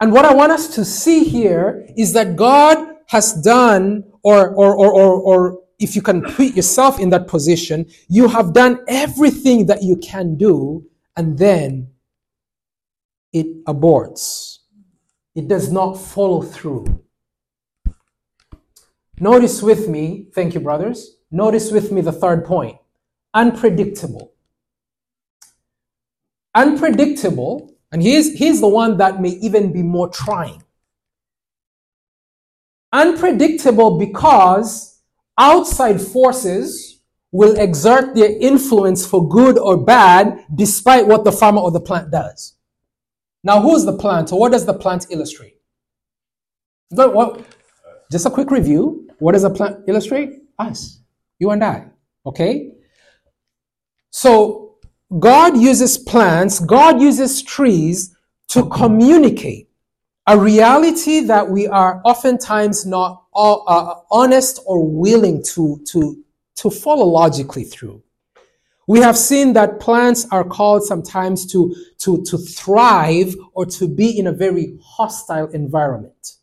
[0.00, 4.74] And what I want us to see here is that God has done, or, or,
[4.74, 9.66] or, or, or if you can put yourself in that position, you have done everything
[9.66, 11.90] that you can do, and then
[13.32, 14.58] it aborts.
[15.34, 17.04] It does not follow through.
[19.20, 21.18] Notice with me, thank you, brothers.
[21.30, 22.78] Notice with me the third point
[23.34, 24.32] unpredictable.
[26.54, 30.62] Unpredictable, and here's, here's the one that may even be more trying.
[32.92, 34.93] Unpredictable because
[35.38, 37.00] outside forces
[37.32, 42.10] will exert their influence for good or bad despite what the farmer or the plant
[42.10, 42.54] does.
[43.42, 45.56] Now, who's the plant or what does the plant illustrate?
[46.90, 47.44] But what,
[48.10, 49.08] just a quick review.
[49.18, 50.30] What does a plant illustrate?
[50.58, 51.00] Us,
[51.38, 51.86] you and I.
[52.24, 52.72] Okay?
[54.10, 54.76] So,
[55.18, 58.16] God uses plants, God uses trees
[58.48, 59.68] to communicate
[60.26, 66.22] a reality that we are oftentimes not uh, honest or willing to, to,
[66.56, 68.02] to follow logically through.
[68.86, 74.18] We have seen that plants are called sometimes to, to, to thrive or to be
[74.18, 76.34] in a very hostile environment.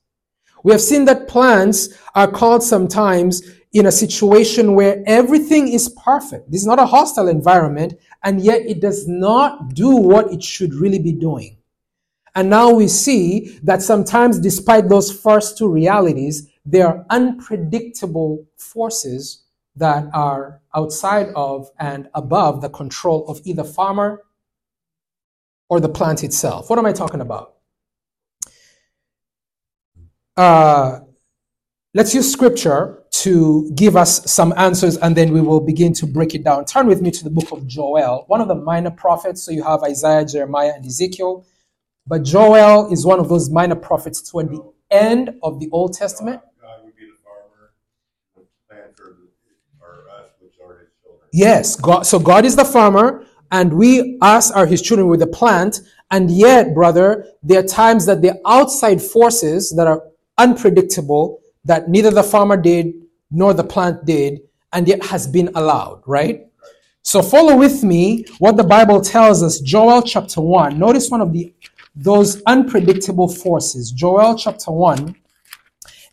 [0.63, 3.41] We have seen that plants are called sometimes
[3.73, 6.51] in a situation where everything is perfect.
[6.51, 10.73] This is not a hostile environment, and yet it does not do what it should
[10.73, 11.57] really be doing.
[12.35, 19.43] And now we see that sometimes, despite those first two realities, there are unpredictable forces
[19.75, 24.21] that are outside of and above the control of either farmer
[25.69, 26.69] or the plant itself.
[26.69, 27.55] What am I talking about?
[30.35, 30.99] Uh,
[31.93, 36.35] let's use scripture to give us some answers and then we will begin to break
[36.35, 36.65] it down.
[36.65, 39.43] Turn with me to the book of Joel, one of the minor prophets.
[39.43, 41.45] So you have Isaiah, Jeremiah, and Ezekiel.
[42.07, 46.41] But Joel is one of those minor prophets toward the end of the Old Testament.
[46.61, 47.73] God would be the farmer,
[48.35, 49.17] the planter
[49.81, 51.20] are us, which are his children.
[51.33, 52.05] Yes, God.
[52.05, 55.81] So God is the farmer, and we, us, are his children with the plant.
[56.11, 60.03] And yet, brother, there are times that the outside forces that are
[60.37, 62.93] unpredictable, that neither the farmer did
[63.29, 64.41] nor the plant did,
[64.73, 66.47] and yet has been allowed, right?
[67.03, 70.77] So follow with me what the Bible tells us, Joel chapter 1.
[70.77, 71.53] Notice one of the
[71.95, 73.91] those unpredictable forces.
[73.91, 75.13] Joel chapter 1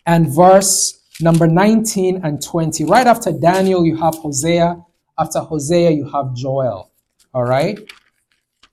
[0.07, 2.85] and verse number 19 and 20.
[2.85, 4.76] Right after Daniel, you have Hosea.
[5.18, 6.90] After Hosea, you have Joel.
[7.35, 7.78] All right?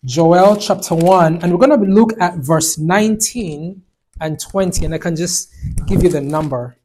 [0.04, 3.82] Joel chapter 1, and we're going to look at verse 19
[4.22, 4.86] and 20.
[4.86, 5.54] And I can just
[5.88, 6.78] give you the number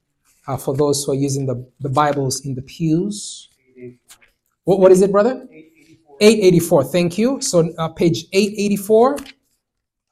[0.47, 3.49] uh, for those who are using the, the Bibles in the pews.
[4.65, 5.47] What, what is it, brother?
[5.51, 6.17] 884.
[6.21, 6.85] 884.
[6.85, 7.41] Thank you.
[7.41, 9.17] So, uh, page 884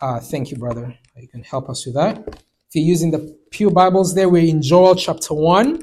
[0.00, 0.96] uh, thank you, brother.
[1.16, 2.18] You can help us with that.
[2.18, 5.82] If you're using the Pew Bibles there, we're in Joel chapter 1,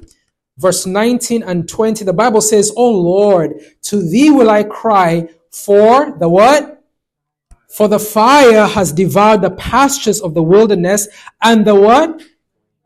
[0.57, 2.05] verse 19 and 20.
[2.05, 6.83] The Bible says, Oh Lord, to thee will I cry for the what?
[7.69, 11.07] For the fire has devoured the pastures of the wilderness,
[11.41, 12.21] and the what?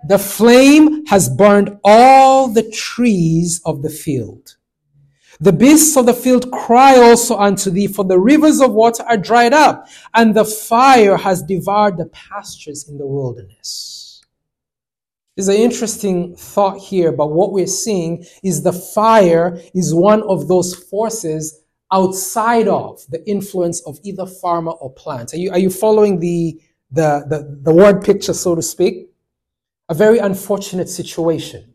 [0.07, 4.55] The flame has burned all the trees of the field.
[5.41, 9.17] The beasts of the field cry also unto thee, for the rivers of water are
[9.17, 13.98] dried up, and the fire has devoured the pastures in the wilderness.
[15.39, 20.49] There's an interesting thought here, but what we're seeing is the fire is one of
[20.49, 21.61] those forces
[21.93, 25.33] outside of the influence of either farmer or plant.
[25.33, 26.59] Are you, are you following the,
[26.91, 29.11] the, the, the word picture, so to speak?
[29.87, 31.73] A very unfortunate situation.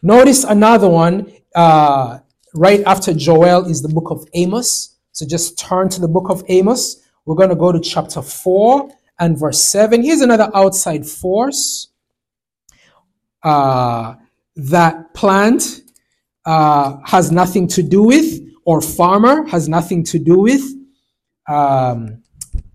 [0.00, 1.30] Notice another one.
[1.54, 2.20] Uh,
[2.54, 4.96] right after Joel is the book of Amos.
[5.12, 7.06] So just turn to the book of Amos.
[7.26, 10.02] We're going to go to chapter 4 and verse 7.
[10.02, 11.92] Here's another outside force
[13.46, 14.16] uh,
[14.56, 15.82] that plant
[16.44, 20.64] uh, has nothing to do with, or farmer has nothing to do with.
[21.48, 22.24] Um,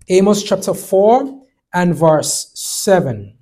[0.08, 1.42] Amos chapter 4
[1.74, 3.36] and verse 7.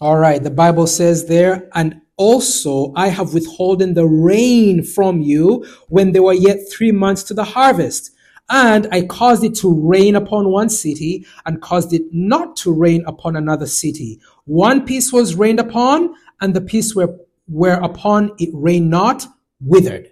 [0.00, 5.66] All right, the Bible says there, and also I have withholden the rain from you
[5.88, 8.12] when there were yet three months to the harvest.
[8.50, 13.02] And I caused it to rain upon one city and caused it not to rain
[13.06, 14.20] upon another city.
[14.44, 17.16] One piece was rained upon and the piece where,
[17.48, 19.26] whereupon it rained not,
[19.60, 20.10] withered.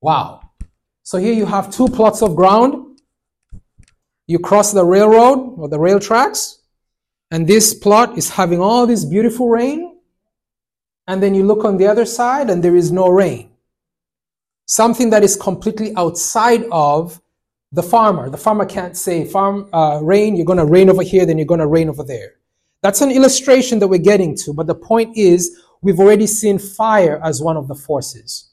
[0.00, 0.40] Wow.
[1.04, 2.98] So here you have two plots of ground.
[4.26, 6.60] You cross the railroad or the rail tracks,
[7.30, 9.98] and this plot is having all this beautiful rain.
[11.06, 13.50] And then you look on the other side, and there is no rain.
[14.64, 17.20] Something that is completely outside of
[17.74, 18.30] the farmer.
[18.30, 21.46] The farmer can't say, "Farm uh, rain, you're going to rain over here, then you're
[21.46, 22.34] going to rain over there."
[22.82, 24.52] That's an illustration that we're getting to.
[24.52, 28.50] But the point is, we've already seen fire as one of the forces.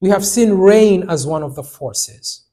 [0.00, 2.44] We have seen rain as one of the forces.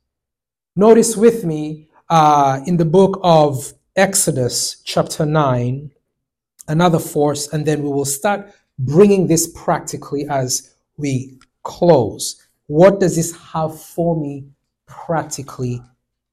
[0.76, 5.92] Notice with me uh, in the book of Exodus, chapter 9,
[6.68, 12.48] another force, and then we will start bringing this practically as we close.
[12.68, 14.46] What does this have for me
[14.86, 15.82] practically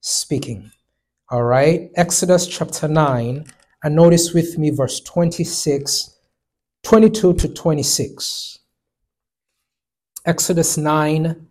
[0.07, 0.71] speaking?
[1.29, 3.45] All right, Exodus chapter 9,
[3.83, 6.17] and notice with me verse 26,
[6.83, 8.59] 22 to 26.
[10.25, 11.47] Exodus 9,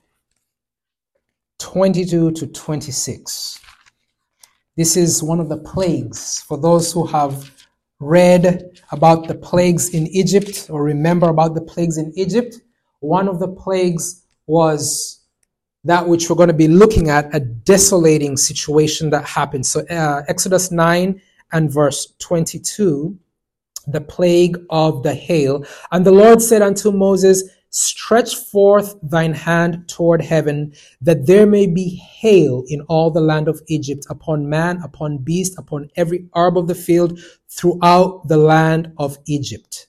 [1.59, 3.61] 22 to 26.
[4.77, 6.41] This is one of the plagues.
[6.41, 7.51] For those who have
[8.01, 12.57] read about the plagues in Egypt or remember about the plagues in Egypt,
[13.01, 15.16] one of the plagues was
[15.87, 19.67] that which we're going to be looking at a desolating situation that happened.
[19.67, 21.21] So, uh, Exodus 9
[21.53, 23.17] and verse 22,
[23.87, 25.65] the plague of the hail.
[25.93, 30.73] And the Lord said unto Moses, Stretch forth thine hand toward heaven,
[31.03, 35.59] that there may be hail in all the land of Egypt, upon man, upon beast,
[35.59, 37.21] upon every herb of the field,
[37.51, 39.89] throughout the land of Egypt.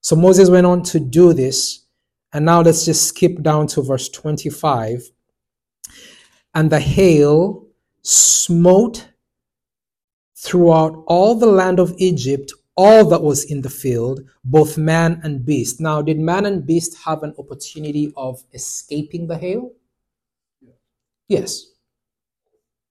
[0.00, 1.84] So Moses went on to do this.
[2.32, 5.10] And now let's just skip down to verse 25.
[6.54, 7.66] And the hail
[8.02, 9.08] smote
[10.36, 15.44] throughout all the land of Egypt all that was in the field, both man and
[15.44, 15.80] beast.
[15.80, 19.72] Now, did man and beast have an opportunity of escaping the hail?
[21.26, 21.72] Yes.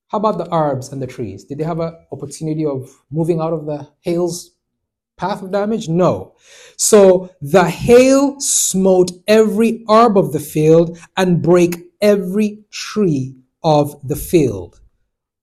[0.10, 1.46] How about the herbs and the trees?
[1.46, 4.52] Did they have an opportunity of moving out of the hail's
[5.16, 5.88] path of damage?
[5.88, 6.36] No.
[6.76, 13.38] So the hail smote every herb of the field and break every tree
[13.68, 14.80] of the field.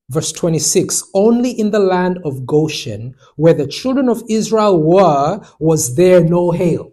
[0.08, 5.94] Verse 26 Only in the land of Goshen, where the children of Israel were, was
[5.94, 6.92] there no hail.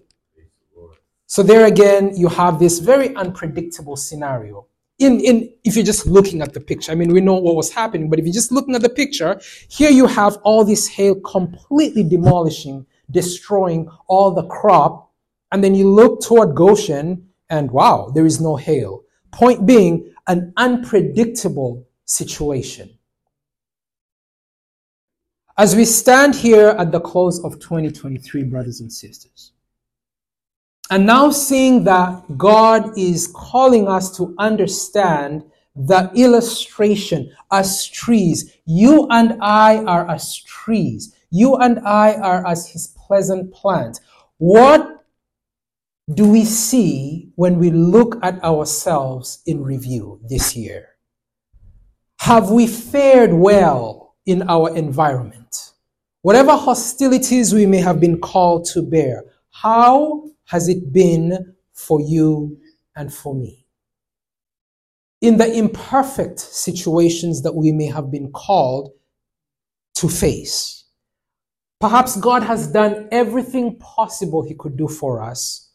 [1.28, 4.68] So, there again, you have this very unpredictable scenario.
[5.00, 7.72] In, in, if you're just looking at the picture, I mean, we know what was
[7.72, 11.16] happening, but if you're just looking at the picture, here you have all this hail
[11.22, 15.10] completely demolishing, destroying all the crop.
[15.54, 19.04] And then you look toward Goshen, and wow, there is no hail.
[19.32, 22.90] Point being, an unpredictable situation.
[25.58, 29.52] As we stand here at the close of 2023, brothers and sisters,
[30.90, 35.44] and now seeing that God is calling us to understand
[35.76, 41.14] the illustration as trees, you and I are as trees.
[41.30, 44.00] You and I are as his pleasant plant.
[44.38, 45.01] What
[46.14, 50.90] do we see when we look at ourselves in review this year?
[52.20, 55.74] Have we fared well in our environment.
[56.22, 62.60] Whatever hostilities we may have been called to bear, how has it been for you
[62.96, 63.66] and for me?
[65.22, 68.92] In the imperfect situations that we may have been called
[69.96, 70.86] to face,
[71.80, 75.71] perhaps God has done everything possible He could do for us.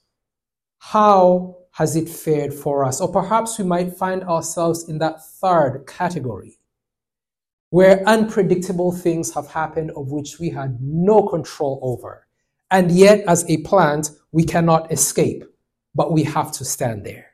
[0.78, 3.00] How has it fared for us?
[3.00, 6.58] Or perhaps we might find ourselves in that third category
[7.70, 12.26] where unpredictable things have happened of which we had no control over.
[12.70, 15.44] And yet, as a plant, we cannot escape,
[15.94, 17.32] but we have to stand there.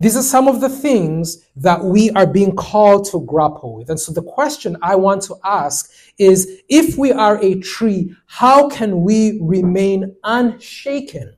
[0.00, 3.88] These are some of the things that we are being called to grapple with.
[3.88, 8.68] And so the question I want to ask is, if we are a tree, how
[8.68, 11.36] can we remain unshaken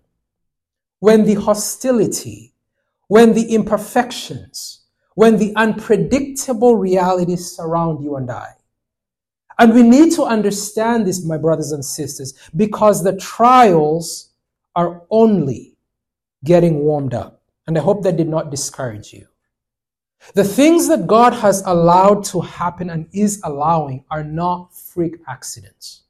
[1.05, 2.55] when the hostility,
[3.09, 8.48] when the imperfections, when the unpredictable realities surround you and I.
[9.59, 14.30] And we need to understand this, my brothers and sisters, because the trials
[14.74, 15.76] are only
[16.42, 17.42] getting warmed up.
[17.66, 19.26] And I hope that did not discourage you.
[20.32, 26.03] The things that God has allowed to happen and is allowing are not freak accidents.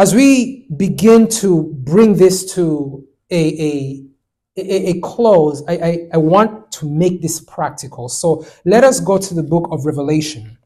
[0.00, 4.06] As we begin to bring this to a, a
[4.56, 8.08] a, a close, I, I, I want to make this practical.
[8.08, 10.56] So let us go to the book of Revelation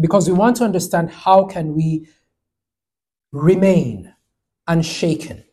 [0.00, 2.08] because we want to understand how can we
[3.32, 4.14] remain
[4.66, 5.44] unshaken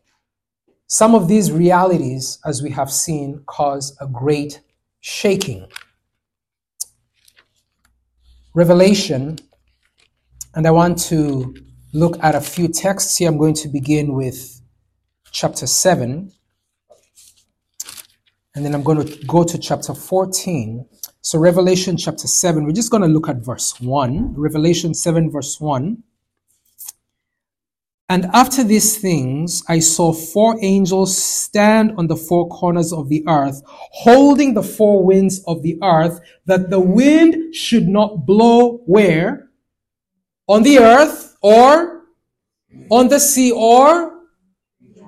[0.88, 4.62] some of these realities, as we have seen, cause a great
[5.02, 5.68] shaking.
[8.54, 9.38] Revelation,
[10.56, 11.54] and I want to
[11.94, 13.30] look at a few texts here.
[13.30, 14.62] I'm going to begin with
[15.32, 16.32] chapter 7,
[18.56, 20.86] and then I'm going to go to chapter 14.
[21.22, 24.34] So, Revelation chapter 7, we're just going to look at verse 1.
[24.36, 26.04] Revelation 7, verse 1.
[28.10, 33.22] And after these things, I saw four angels stand on the four corners of the
[33.28, 39.50] earth, holding the four winds of the earth, that the wind should not blow where?
[40.48, 42.04] On the earth, or
[42.90, 44.22] on the sea, or,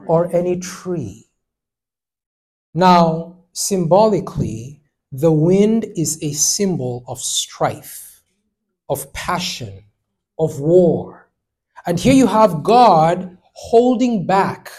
[0.07, 1.25] or any tree.
[2.73, 8.21] Now, symbolically, the wind is a symbol of strife,
[8.89, 9.83] of passion,
[10.37, 11.19] of war
[11.85, 14.71] and here you have God holding back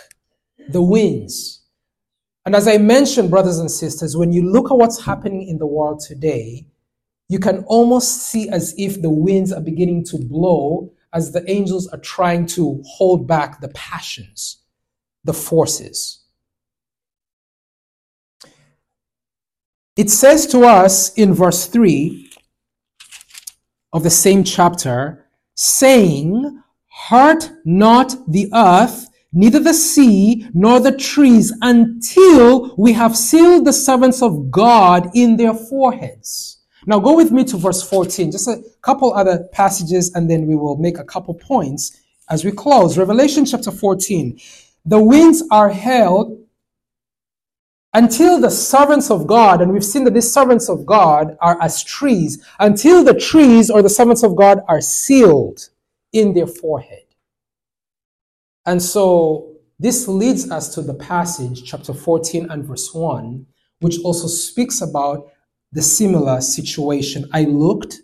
[0.69, 1.63] the winds.
[2.45, 5.67] And as I mentioned, brothers and sisters, when you look at what's happening in the
[5.67, 6.67] world today,
[7.29, 11.87] you can almost see as if the winds are beginning to blow as the angels
[11.89, 14.59] are trying to hold back the passions,
[15.25, 16.25] the forces.
[19.97, 22.31] It says to us in verse 3
[23.93, 26.63] of the same chapter, saying,
[27.09, 33.73] Hurt not the earth, neither the sea, nor the trees, until we have sealed the
[33.73, 36.60] servants of God in their foreheads.
[36.87, 40.55] Now go with me to verse 14, just a couple other passages, and then we
[40.55, 42.01] will make a couple points
[42.31, 42.97] as we close.
[42.97, 44.41] Revelation chapter 14.
[44.87, 46.39] The winds are held
[47.93, 51.83] until the servants of God, and we've seen that these servants of God are as
[51.83, 55.69] trees, until the trees or the servants of God are sealed
[56.13, 57.05] in their forehead.
[58.65, 63.47] And so this leads us to the passage, chapter 14 and verse 1,
[63.81, 65.30] which also speaks about
[65.73, 67.29] the similar situation.
[67.33, 68.01] I looked,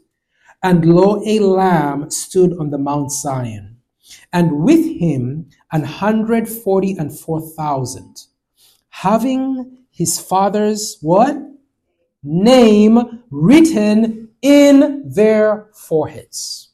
[0.62, 3.78] and lo, a lamb stood on the Mount Zion,
[4.32, 8.22] and with him an hundred forty and four thousand,
[8.90, 11.36] having his father's what?
[12.22, 16.66] Name written in their foreheads.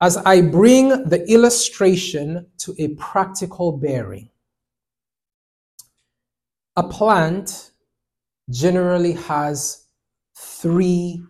[0.00, 4.30] as I bring the illustration to a practical bearing.
[6.78, 7.72] A plant
[8.48, 9.86] generally has
[10.36, 11.20] three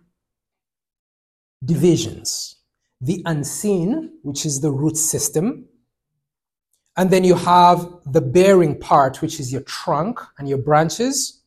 [1.64, 2.56] divisions
[3.00, 5.64] the unseen, which is the root system.
[6.98, 11.40] And then you have the bearing part, which is your trunk and your branches.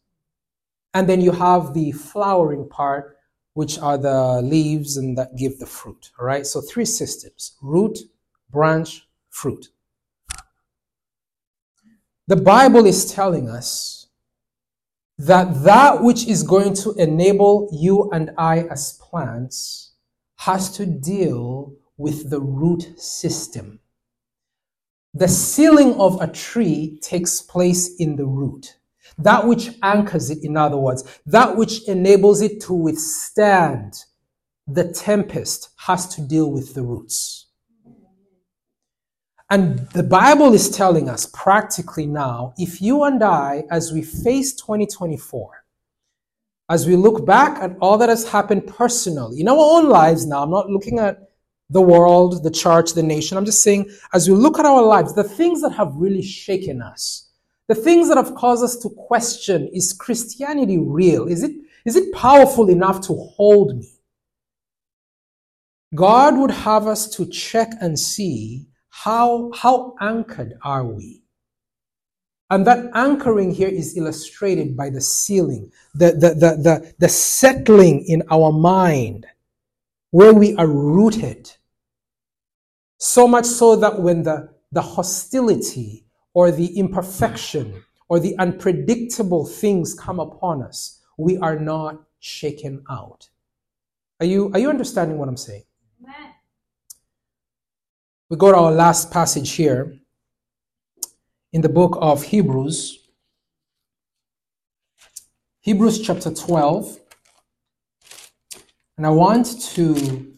[0.95, 3.17] And then you have the flowering part,
[3.53, 6.09] which are the leaves and that give the fruit.
[6.19, 7.99] All right, so three systems root,
[8.49, 9.67] branch, fruit.
[12.31, 14.07] The Bible is telling us
[15.17, 19.95] that that which is going to enable you and I as plants
[20.37, 23.81] has to deal with the root system.
[25.13, 28.77] The sealing of a tree takes place in the root.
[29.17, 34.05] That which anchors it, in other words, that which enables it to withstand
[34.65, 37.40] the tempest has to deal with the roots.
[39.51, 44.53] And the Bible is telling us practically now if you and I, as we face
[44.53, 45.65] 2024,
[46.69, 50.43] as we look back at all that has happened personally in our own lives now,
[50.43, 51.29] I'm not looking at
[51.69, 53.37] the world, the church, the nation.
[53.37, 56.81] I'm just saying, as we look at our lives, the things that have really shaken
[56.81, 57.29] us,
[57.67, 61.27] the things that have caused us to question is Christianity real?
[61.27, 61.51] Is it,
[61.85, 63.91] is it powerful enough to hold me?
[65.93, 68.67] God would have us to check and see
[69.03, 71.23] how, how anchored are we?
[72.51, 78.05] And that anchoring here is illustrated by the sealing, the, the, the, the, the settling
[78.07, 79.25] in our mind
[80.11, 81.51] where we are rooted.
[82.99, 89.95] So much so that when the, the hostility or the imperfection or the unpredictable things
[89.95, 93.29] come upon us, we are not shaken out.
[94.19, 95.63] Are you, are you understanding what I'm saying?
[98.31, 99.93] We go to our last passage here
[101.51, 103.09] in the book of Hebrews.
[105.59, 106.97] Hebrews chapter 12.
[108.95, 110.33] And I want to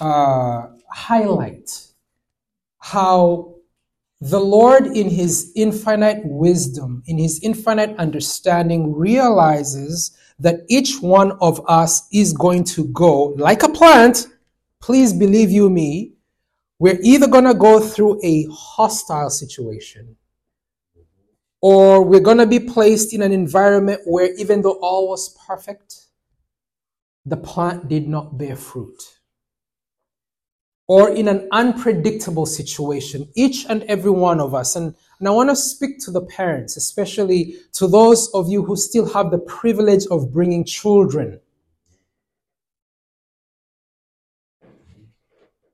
[0.00, 1.70] uh, highlight
[2.78, 3.54] how
[4.20, 11.64] the Lord, in his infinite wisdom, in his infinite understanding, realizes that each one of
[11.68, 14.26] us is going to go like a plant.
[14.80, 16.14] Please believe you me.
[16.82, 20.16] We're either going to go through a hostile situation
[21.60, 26.06] or we're going to be placed in an environment where even though all was perfect,
[27.24, 29.00] the plant did not bear fruit.
[30.88, 35.50] Or in an unpredictable situation, each and every one of us, and, and I want
[35.50, 40.04] to speak to the parents, especially to those of you who still have the privilege
[40.10, 41.38] of bringing children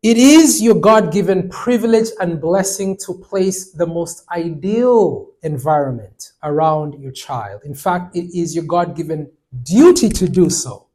[0.09, 6.99] It is your God given privilege and blessing to place the most ideal environment around
[6.99, 7.61] your child.
[7.67, 9.31] In fact, it is your God given
[9.65, 10.87] duty to do so.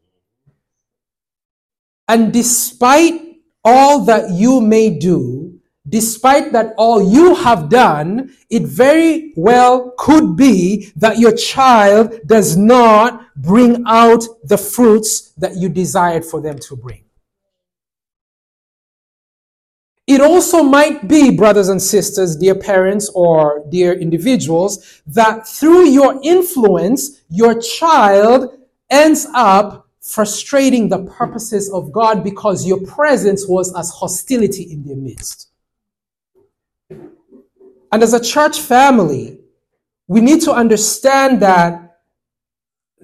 [2.08, 9.32] And despite all that you may do, despite that all you have done, it very
[9.36, 16.26] well could be that your child does not bring out the fruits that you desired
[16.26, 17.04] for them to bring.
[20.06, 26.20] It also might be, brothers and sisters, dear parents or dear individuals, that through your
[26.24, 33.92] influence, your child ends up frustrating the purposes of God because your presence was as
[33.92, 35.50] hostility in their midst.
[36.90, 39.40] And as a church family,
[40.08, 42.00] we need to understand that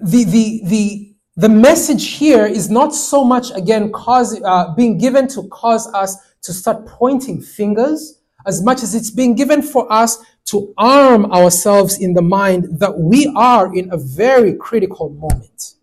[0.02, 5.26] the, the, the, the message here is not so much, again, cause, uh, being given
[5.28, 10.18] to cause us to start pointing fingers as much as it's being given for us
[10.46, 15.74] to arm ourselves in the mind that we are in a very critical moment.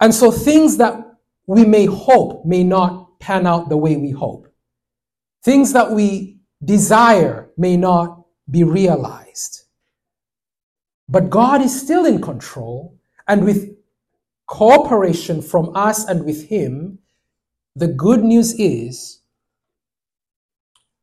[0.00, 1.16] And so things that
[1.46, 4.46] we may hope may not pan out the way we hope.
[5.42, 9.64] Things that we desire may not be realized.
[11.08, 13.74] But God is still in control, and with
[14.46, 16.98] cooperation from us and with Him,
[17.74, 19.19] the good news is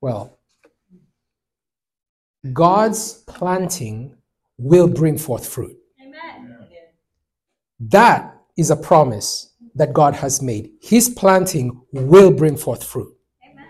[0.02, 0.38] well,
[2.54, 4.16] God's planting
[4.58, 5.78] will bring forth fruit.
[6.02, 6.68] Amen.
[7.80, 10.72] That is a promise that God has made.
[10.82, 13.16] His planting will bring forth fruit.
[13.44, 13.66] Amen.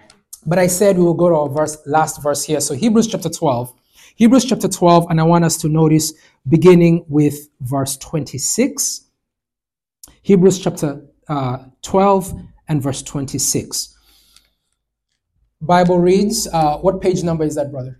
[0.45, 2.61] But I said we will go to our verse, last verse here.
[2.61, 3.73] So Hebrews chapter 12.
[4.15, 6.13] Hebrews chapter 12, and I want us to notice
[6.47, 9.05] beginning with verse 26.
[10.23, 13.96] Hebrews chapter uh, 12 and verse 26.
[15.61, 17.99] Bible reads, uh, what page number is that, brother?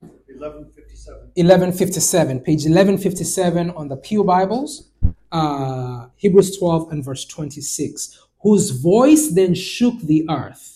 [0.00, 1.32] 1157.
[1.36, 2.40] 1157.
[2.40, 4.90] Page 1157 on the Pew Bibles,
[5.30, 8.26] uh, Hebrews 12 and verse 26.
[8.42, 10.72] Whose voice then shook the earth.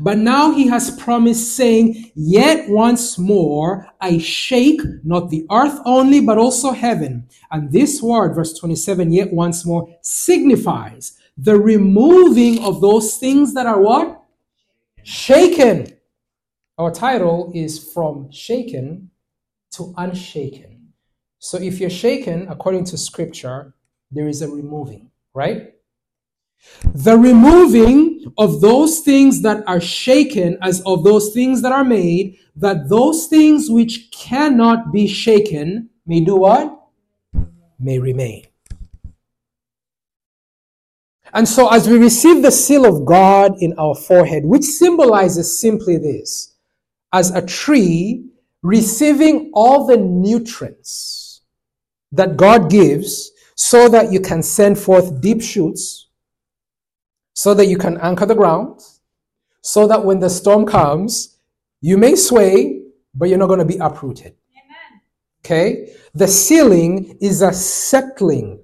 [0.00, 6.20] But now he has promised, saying, Yet once more I shake not the earth only,
[6.20, 7.28] but also heaven.
[7.50, 13.66] And this word, verse 27, yet once more, signifies the removing of those things that
[13.66, 14.22] are what?
[15.08, 15.86] Shaken.
[16.78, 19.12] Our title is From Shaken
[19.74, 20.94] to Unshaken.
[21.38, 23.76] So if you're shaken, according to scripture,
[24.10, 25.74] there is a removing, right?
[26.92, 32.38] The removing of those things that are shaken as of those things that are made,
[32.56, 36.80] that those things which cannot be shaken may do what?
[37.78, 38.45] May remain.
[41.36, 45.98] And so, as we receive the seal of God in our forehead, which symbolizes simply
[45.98, 46.54] this
[47.12, 48.30] as a tree
[48.62, 51.42] receiving all the nutrients
[52.10, 56.08] that God gives so that you can send forth deep shoots,
[57.34, 58.80] so that you can anchor the ground,
[59.60, 61.36] so that when the storm comes,
[61.82, 62.80] you may sway,
[63.14, 64.34] but you're not going to be uprooted.
[64.54, 65.02] Amen.
[65.44, 65.94] Okay?
[66.14, 68.62] The sealing is a settling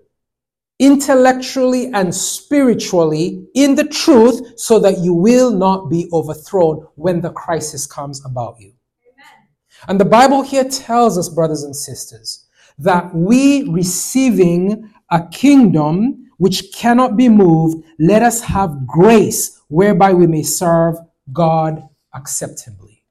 [0.82, 7.30] intellectually and spiritually in the truth so that you will not be overthrown when the
[7.30, 8.72] crisis comes about you.
[9.12, 9.48] Amen.
[9.86, 16.72] And the Bible here tells us, brothers and sisters, that we receiving a kingdom which
[16.74, 20.96] cannot be moved, let us have grace whereby we may serve
[21.32, 23.04] God acceptably.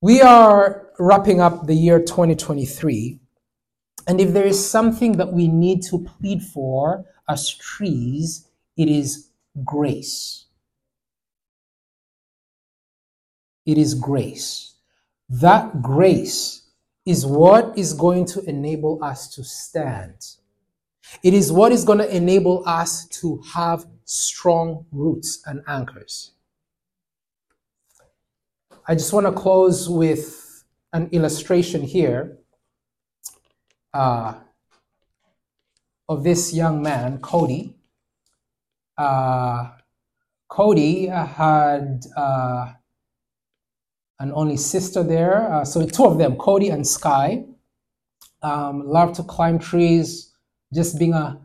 [0.00, 3.18] We are wrapping up the year 2023
[4.06, 9.30] and if there is something that we need to plead for as trees, it is
[9.64, 10.44] grace.
[13.64, 14.74] It is grace.
[15.28, 16.68] That grace
[17.04, 20.14] is what is going to enable us to stand.
[21.22, 26.32] It is what is going to enable us to have strong roots and anchors.
[28.86, 32.38] I just want to close with an illustration here
[33.96, 34.34] uh,
[36.08, 37.74] of this young man, Cody.
[38.96, 39.70] Uh,
[40.48, 42.72] Cody had uh,
[44.20, 45.52] an only sister there.
[45.52, 47.44] Uh, so two of them, Cody and Sky,
[48.42, 50.32] um, love to climb trees,
[50.72, 51.40] just being a,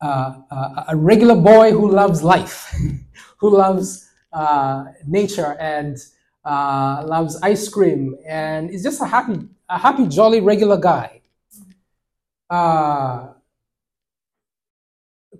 [0.00, 2.74] a, a regular boy who loves life,
[3.38, 5.96] who loves uh, nature and
[6.44, 9.38] uh, loves ice cream, and is just a happy,
[9.68, 11.21] a happy, jolly, regular guy.
[12.52, 13.32] Uh,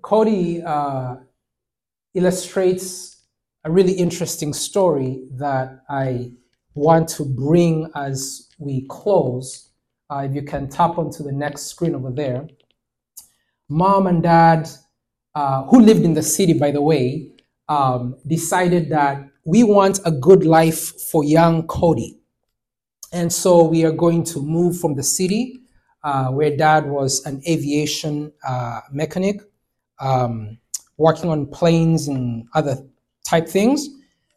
[0.01, 1.17] Cody uh,
[2.15, 3.27] illustrates
[3.65, 6.33] a really interesting story that I
[6.75, 9.69] want to bring as we close.
[10.09, 12.49] Uh, if you can tap onto the next screen over there.
[13.69, 14.71] Mom and dad,
[15.35, 17.31] uh, who lived in the city, by the way,
[17.69, 22.19] um, decided that we want a good life for young Cody.
[23.13, 25.62] And so we are going to move from the city,
[26.31, 29.41] where dad was an aviation uh, mechanic,
[30.01, 30.59] um,
[30.97, 32.77] working on planes and other
[33.25, 33.89] type things.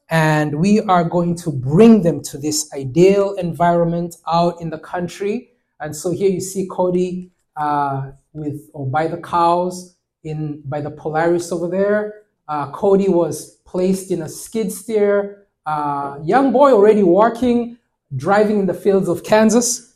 [0.09, 5.49] And we are going to bring them to this ideal environment out in the country.
[5.79, 10.91] And so here you see Cody uh, with or by the cows in by the
[10.91, 12.23] Polaris over there.
[12.47, 15.47] Uh, Cody was placed in a skid steer.
[15.65, 17.77] Uh, young boy already working,
[18.15, 19.95] driving in the fields of Kansas.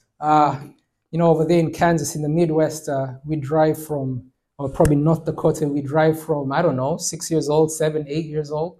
[1.11, 4.95] You know, over there in Kansas, in the Midwest, uh, we drive from, or probably
[4.95, 8.77] North Dakota, we drive from, I don't know, six years old, seven, eight years old,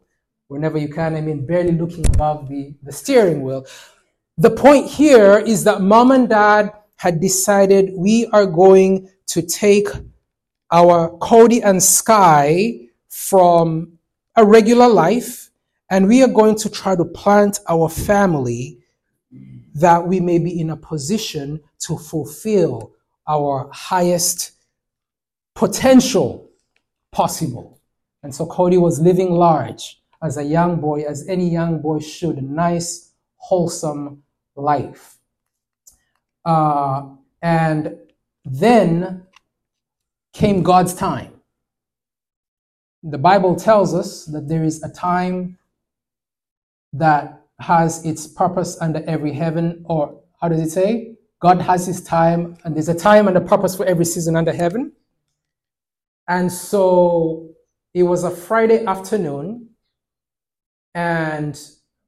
[0.48, 1.16] whenever you can.
[1.16, 3.66] I mean, barely looking above the, the steering wheel.
[4.38, 9.88] The point here is that mom and dad had decided we are going to take
[10.72, 13.98] our Cody and Sky from
[14.36, 15.50] a regular life
[15.90, 18.79] and we are going to try to plant our family
[19.80, 22.94] that we may be in a position to fulfill
[23.28, 24.52] our highest
[25.56, 26.50] potential
[27.12, 27.80] possible.
[28.24, 32.38] And so Cody was living large as a young boy, as any young boy should,
[32.38, 34.24] a nice, wholesome
[34.56, 35.18] life.
[36.44, 37.08] Uh,
[37.42, 37.96] and
[38.44, 39.24] then
[40.34, 41.34] came God's time.
[43.04, 45.58] The Bible tells us that there is a time
[46.92, 51.16] that has its purpose under every heaven, or how does it say?
[51.42, 54.52] God has his time, and there's a time and a purpose for every season under
[54.52, 54.92] heaven.
[56.28, 57.50] And so
[57.94, 59.70] it was a Friday afternoon,
[60.94, 61.60] and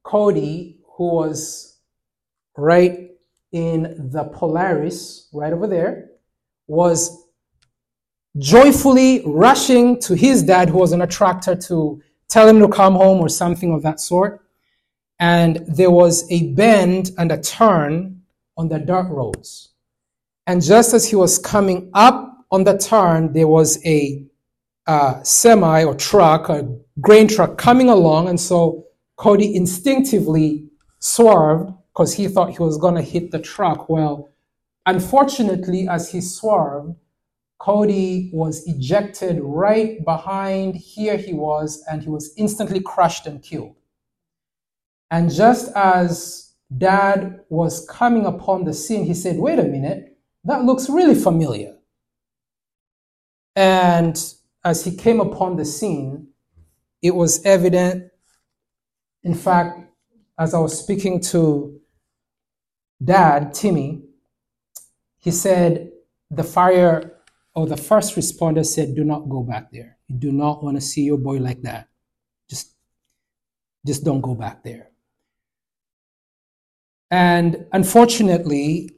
[0.02, 1.78] Cody, who was
[2.56, 3.10] right
[3.52, 6.10] in the Polaris, right over there,
[6.66, 7.26] was
[8.38, 12.94] joyfully rushing to his dad, who was on a tractor, to tell him to come
[12.94, 14.41] home or something of that sort.
[15.22, 18.22] And there was a bend and a turn
[18.56, 19.68] on the dirt roads.
[20.48, 24.26] And just as he was coming up on the turn, there was a
[24.88, 26.68] uh, semi or truck, a
[27.00, 28.30] grain truck coming along.
[28.30, 30.68] And so Cody instinctively
[30.98, 33.88] swerved because he thought he was going to hit the truck.
[33.88, 34.28] Well,
[34.86, 36.96] unfortunately, as he swerved,
[37.58, 43.76] Cody was ejected right behind here he was, and he was instantly crushed and killed.
[45.12, 50.64] And just as dad was coming upon the scene, he said, Wait a minute, that
[50.64, 51.76] looks really familiar.
[53.54, 54.18] And
[54.64, 56.28] as he came upon the scene,
[57.02, 58.10] it was evident.
[59.22, 59.80] In fact,
[60.38, 61.78] as I was speaking to
[63.04, 64.04] dad, Timmy,
[65.18, 65.90] he said,
[66.30, 67.18] The fire
[67.54, 69.98] or the first responder said, Do not go back there.
[70.08, 71.88] You do not want to see your boy like that.
[72.48, 72.72] Just,
[73.84, 74.91] just don't go back there.
[77.12, 78.90] And unfortunately,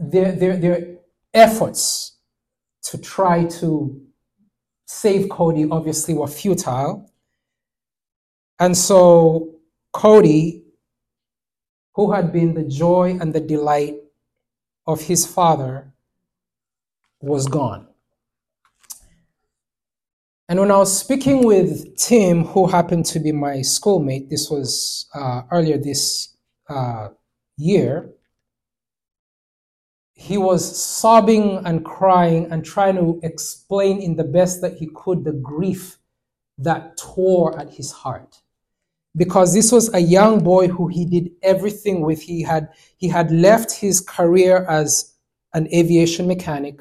[0.00, 0.96] their, their, their
[1.32, 2.16] efforts
[2.86, 4.02] to try to
[4.86, 7.08] save Cody obviously were futile.
[8.58, 9.54] And so
[9.92, 10.64] Cody,
[11.94, 13.94] who had been the joy and the delight
[14.84, 15.92] of his father
[17.20, 17.86] was gone.
[20.48, 25.06] And when I was speaking with Tim, who happened to be my schoolmate, this was
[25.14, 26.36] uh, earlier this
[26.68, 27.08] uh,
[27.56, 28.10] year,
[30.14, 35.24] he was sobbing and crying and trying to explain in the best that he could
[35.24, 35.98] the grief
[36.58, 38.42] that tore at his heart
[39.16, 42.22] because this was a young boy who he did everything with.
[42.22, 45.14] He had, he had left his career as
[45.54, 46.80] an aviation mechanic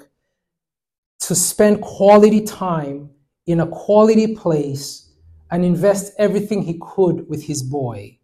[1.21, 3.09] to spend quality time
[3.47, 5.09] in a quality place
[5.49, 8.17] and invest everything he could with his boy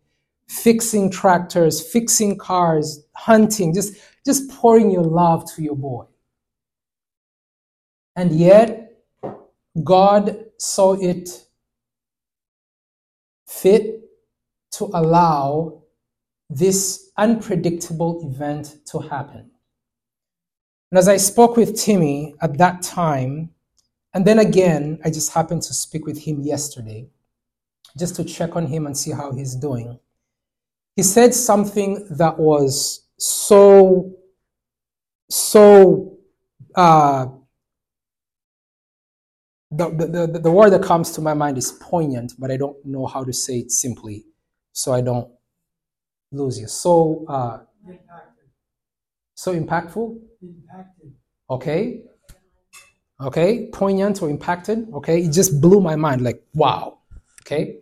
[0.48, 3.96] fixing tractors fixing cars hunting just
[4.26, 6.06] just pouring your love to your boy
[8.16, 8.94] and yet
[9.84, 11.48] god saw it
[13.46, 13.98] fit
[14.72, 15.82] to allow
[16.50, 19.50] this unpredictable event to happen.
[20.92, 23.50] And as I spoke with Timmy at that time,
[24.18, 27.08] and then again, I just happened to speak with him yesterday
[27.96, 30.00] just to check on him and see how he's doing.
[30.96, 34.12] He said something that was so,
[35.30, 36.18] so,
[36.74, 37.28] uh,
[39.70, 42.84] the, the, the, the word that comes to my mind is poignant, but I don't
[42.84, 44.26] know how to say it simply
[44.74, 45.30] so I don't
[46.32, 46.66] lose you.
[46.66, 47.60] So, uh,
[49.36, 50.20] so impactful?
[50.42, 51.14] Impacted.
[51.52, 52.02] Okay.
[53.22, 53.70] Okay.
[53.74, 54.88] Poignant or impacted.
[54.94, 55.24] Okay.
[55.24, 57.00] It just blew my mind like, wow.
[57.42, 57.80] Okay.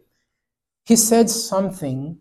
[0.86, 2.18] He said something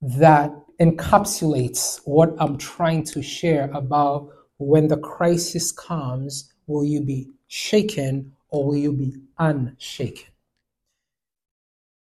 [0.00, 7.28] that encapsulates what I'm trying to share about when the crisis comes, will you be
[7.48, 10.26] shaken or will you be unshaken?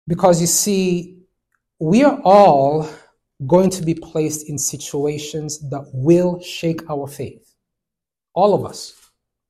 [0.07, 1.19] Because you see,
[1.79, 2.89] we are all
[3.47, 7.53] going to be placed in situations that will shake our faith.
[8.33, 8.98] All of us.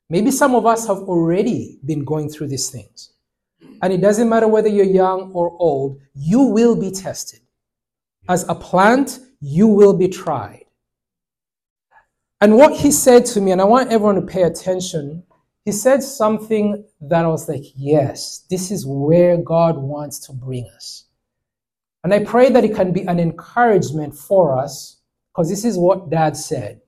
[0.10, 3.14] Maybe some of us have already been going through these things.
[3.82, 7.41] And it doesn't matter whether you're young or old, you will be tested.
[8.28, 10.66] As a plant, you will be tried.
[12.41, 15.24] And what he said to me, and I want everyone to pay attention,
[15.66, 20.68] he said something that I was like, yes, this is where God wants to bring
[20.76, 21.05] us.
[22.03, 24.97] And I pray that it can be an encouragement for us,
[25.32, 26.82] because this is what dad said.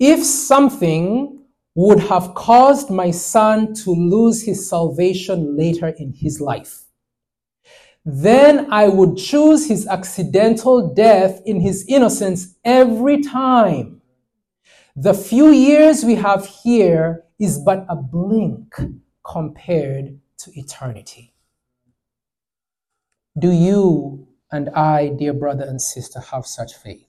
[0.00, 1.33] If something
[1.74, 6.84] would have caused my son to lose his salvation later in his life,
[8.04, 14.02] then I would choose his accidental death in his innocence every time.
[14.94, 18.74] The few years we have here is but a blink
[19.24, 21.34] compared to eternity.
[23.36, 27.08] Do you and I, dear brother and sister, have such faith?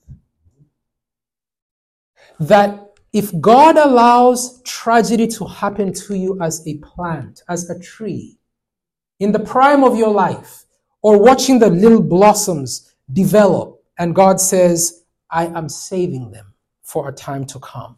[2.40, 8.38] That if God allows tragedy to happen to you as a plant, as a tree,
[9.22, 10.66] in the prime of your life,
[11.02, 17.14] or watching the little blossoms develop, and God says, I am saving them for a
[17.14, 17.98] time to come,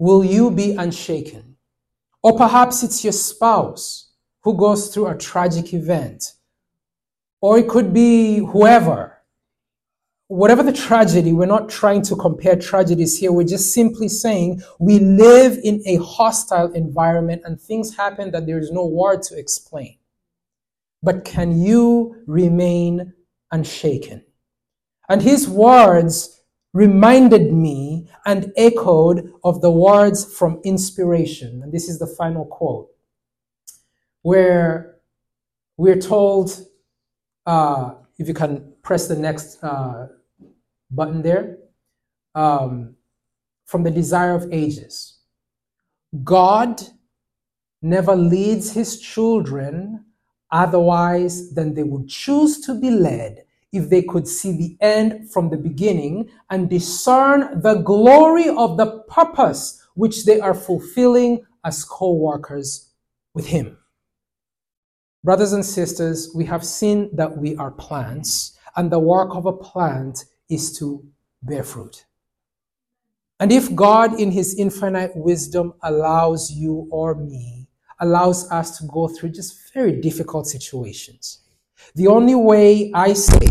[0.00, 1.54] will you be unshaken?
[2.20, 4.10] Or perhaps it's your spouse
[4.42, 6.32] who goes through a tragic event
[7.40, 9.17] or it could be whoever.
[10.28, 13.32] Whatever the tragedy, we're not trying to compare tragedies here.
[13.32, 18.58] We're just simply saying we live in a hostile environment and things happen that there
[18.58, 19.96] is no word to explain.
[21.02, 23.14] But can you remain
[23.50, 24.24] unshaken?
[25.08, 26.42] And his words
[26.74, 31.62] reminded me and echoed of the words from inspiration.
[31.62, 32.90] And this is the final quote,
[34.20, 34.96] where
[35.78, 36.66] we're told
[37.46, 40.08] uh, if you can press the next uh,
[40.90, 41.58] button there,
[42.34, 42.94] um,
[43.66, 45.18] from the desire of ages.
[46.24, 46.82] God
[47.82, 50.04] never leads his children
[50.50, 55.50] otherwise than they would choose to be led if they could see the end from
[55.50, 62.12] the beginning and discern the glory of the purpose which they are fulfilling as co
[62.14, 62.90] workers
[63.34, 63.76] with him.
[65.22, 69.52] Brothers and sisters, we have seen that we are plants, and the work of a
[69.52, 71.04] plant is to
[71.42, 72.04] bear fruit.
[73.40, 77.68] And if God, in His infinite wisdom, allows you or me,
[78.00, 81.40] allows us to go through just very difficult situations,
[81.94, 83.48] the only way I say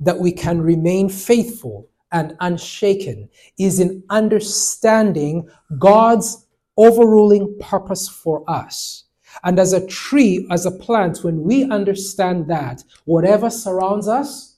[0.00, 5.48] that we can remain faithful and unshaken is in understanding
[5.78, 9.08] God's overruling purpose for us
[9.44, 14.56] and as a tree, as a plant, when we understand that, whatever surrounds us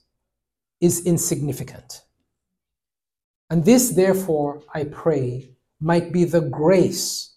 [0.81, 2.01] is insignificant.
[3.49, 7.35] And this, therefore, I pray, might be the grace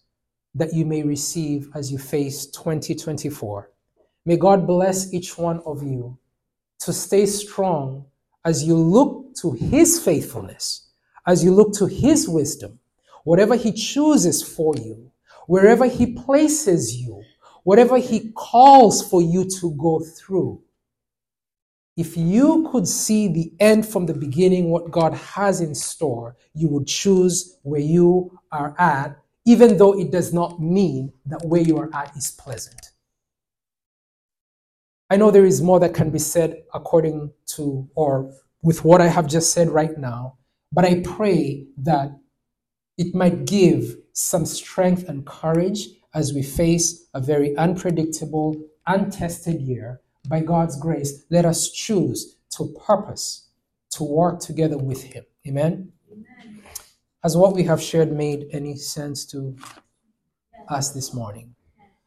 [0.54, 3.70] that you may receive as you face 2024.
[4.24, 6.18] May God bless each one of you
[6.80, 8.06] to stay strong
[8.44, 10.90] as you look to His faithfulness,
[11.26, 12.78] as you look to His wisdom,
[13.24, 15.10] whatever He chooses for you,
[15.46, 17.22] wherever He places you,
[17.64, 20.62] whatever He calls for you to go through.
[21.96, 26.68] If you could see the end from the beginning, what God has in store, you
[26.68, 31.78] would choose where you are at, even though it does not mean that where you
[31.78, 32.90] are at is pleasant.
[35.08, 38.32] I know there is more that can be said according to or
[38.62, 40.38] with what I have just said right now,
[40.72, 42.10] but I pray that
[42.96, 50.00] it might give some strength and courage as we face a very unpredictable, untested year.
[50.28, 53.48] By God's grace, let us choose to purpose
[53.90, 55.24] to work together with Him.
[55.46, 55.92] Amen.
[56.10, 56.62] Amen.
[57.22, 59.56] Has what we have shared made any sense to
[60.68, 61.54] us this morning?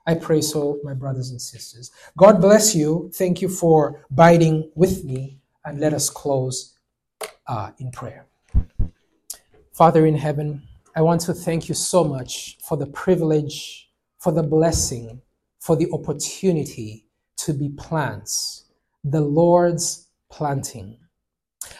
[0.05, 1.91] I pray so, my brothers and sisters.
[2.18, 3.11] God bless you.
[3.13, 6.78] Thank you for biding with me, and let us close
[7.47, 8.26] uh, in prayer.
[9.74, 10.63] Father in heaven,
[10.95, 15.22] I want to thank you so much for the privilege, for the blessing,
[15.59, 17.07] for the opportunity
[17.38, 18.66] to be plants,
[19.04, 20.98] the Lord's planting.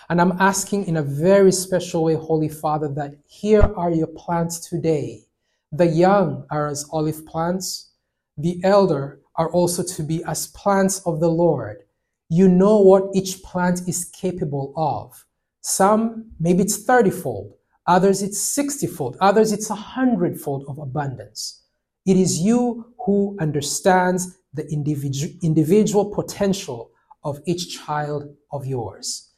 [0.10, 4.70] And I'm asking in a very special way, Holy Father, that here are your plants
[4.70, 5.26] today.
[5.72, 7.91] The young are as olive plants,
[8.38, 11.84] the elder are also to be as plants of the Lord.
[12.30, 15.26] You know what each plant is capable of.
[15.62, 17.53] Some, maybe it's 30 fold.
[17.88, 19.18] Others, it's 60 fold.
[19.22, 21.64] Others, it's a hundredfold of abundance.
[22.05, 26.91] It is you who understands the individual, individual potential
[27.24, 29.32] of each child of yours.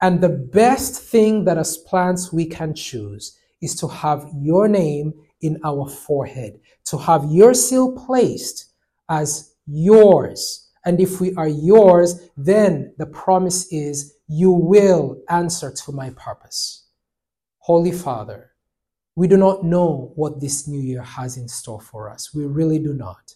[0.00, 5.14] And the best thing that as plants we can choose is to have your name
[5.40, 8.72] in our forehead, to have your seal placed
[9.08, 10.70] as yours.
[10.84, 16.86] And if we are yours, then the promise is you will answer to my purpose.
[17.58, 18.50] Holy Father,
[19.16, 22.34] we do not know what this new year has in store for us.
[22.34, 23.34] We really do not.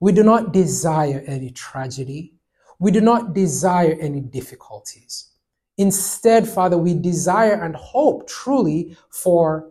[0.00, 2.34] We do not desire any tragedy.
[2.78, 5.28] We do not desire any difficulties.
[5.76, 9.70] Instead, Father, we desire and hope truly for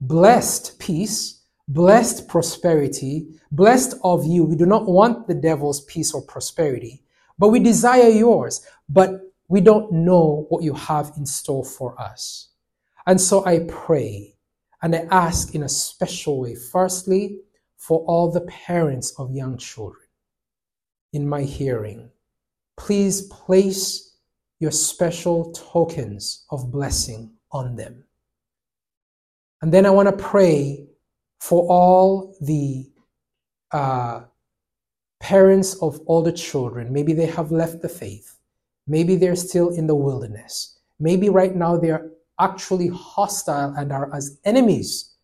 [0.00, 4.44] blessed peace, blessed prosperity, blessed of you.
[4.44, 7.02] We do not want the devil's peace or prosperity,
[7.38, 8.64] but we desire yours.
[8.88, 12.50] But we don't know what you have in store for us.
[13.06, 14.36] And so I pray
[14.82, 17.40] and I ask in a special way, firstly,
[17.80, 20.06] for all the parents of young children
[21.14, 22.10] in my hearing,
[22.76, 24.18] please place
[24.58, 28.04] your special tokens of blessing on them.
[29.62, 30.86] And then I want to pray
[31.40, 32.84] for all the
[33.72, 34.24] uh,
[35.18, 36.92] parents of the children.
[36.92, 38.36] Maybe they have left the faith.
[38.86, 40.80] Maybe they're still in the wilderness.
[40.98, 45.14] Maybe right now they're actually hostile and are as enemies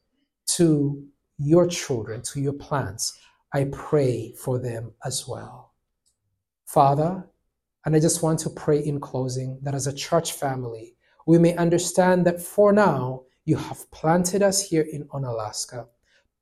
[0.46, 1.06] to
[1.38, 3.18] your children, to your plants.
[3.52, 5.72] I pray for them as well.
[6.64, 7.24] Father,
[7.84, 11.54] and I just want to pray in closing that as a church family, we may
[11.56, 15.86] understand that for now, you have planted us here in Onalaska,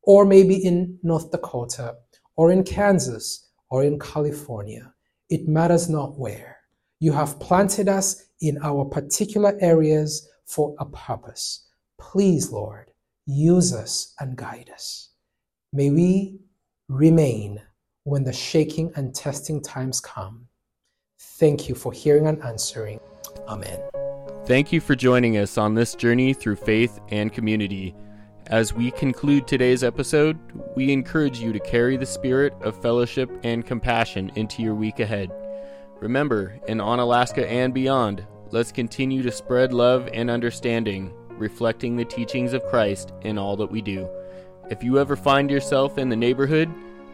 [0.03, 1.97] or maybe in North Dakota,
[2.37, 4.93] or in Kansas, or in California.
[5.29, 6.59] It matters not where.
[6.99, 11.69] You have planted us in our particular areas for a purpose.
[11.99, 12.91] Please, Lord,
[13.27, 15.11] use us and guide us.
[15.73, 16.41] May we
[16.89, 17.61] remain
[18.05, 20.47] when the shaking and testing times come.
[21.19, 23.01] Thank you for hearing and answering.
[23.49, 23.81] Amen.
[24.47, 27.95] Thank you for joining us on this journey through faith and community.
[28.49, 30.39] As we conclude today's episode,
[30.77, 35.33] we encourage you to carry the spirit of fellowship and compassion into your week ahead.
[35.99, 42.53] Remember, in Onalaska and beyond, let's continue to spread love and understanding, reflecting the teachings
[42.53, 44.09] of Christ in all that we do.
[44.71, 46.71] If you ever find yourself in the neighborhood,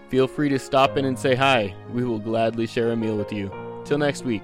[0.08, 1.74] feel free to stop in and say hi.
[1.92, 3.50] We will gladly share a meal with you.
[3.84, 4.42] Till next week.